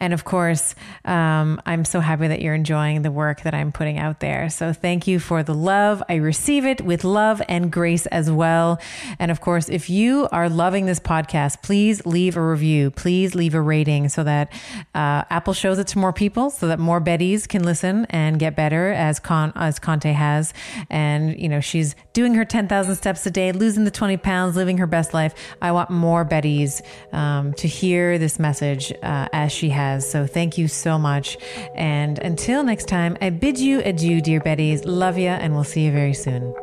[0.00, 0.74] And of course,
[1.04, 4.50] um, I'm so happy that you're enjoying the work that I'm putting out there.
[4.50, 6.02] So thank you for the love.
[6.08, 8.80] I receive it with love and grace as well.
[9.18, 12.90] And of course, if you are loving this podcast, please leave a review.
[12.90, 14.52] Please leave a rating so that
[14.94, 18.56] uh, Apple shows it to more people, so that more Bettys can listen and get
[18.56, 20.52] better, as Con as Conte has.
[20.90, 24.78] And you know, she's doing her 10,000 steps a day, losing the 20 pounds, living
[24.78, 25.34] her best life.
[25.60, 26.82] I want more Bettys
[27.12, 30.08] um, to hear this message uh, as she has.
[30.08, 31.38] So thank you so much.
[31.74, 34.82] And until next time, I bid you adieu, dear Bettys.
[34.84, 36.54] Love ya, and we'll see you very soon.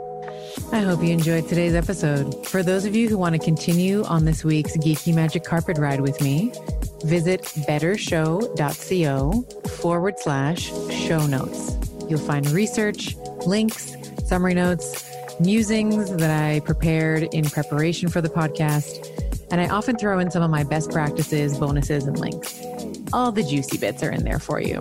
[0.73, 2.47] I hope you enjoyed today's episode.
[2.47, 6.01] For those of you who want to continue on this week's Geeky Magic Carpet Ride
[6.01, 6.51] with me,
[7.03, 11.77] visit bettershow.co forward slash show notes.
[12.09, 13.15] You'll find research,
[13.45, 13.95] links,
[14.25, 15.09] summary notes,
[15.39, 20.41] musings that I prepared in preparation for the podcast, and I often throw in some
[20.41, 22.59] of my best practices, bonuses, and links.
[23.13, 24.79] All the juicy bits are in there for you.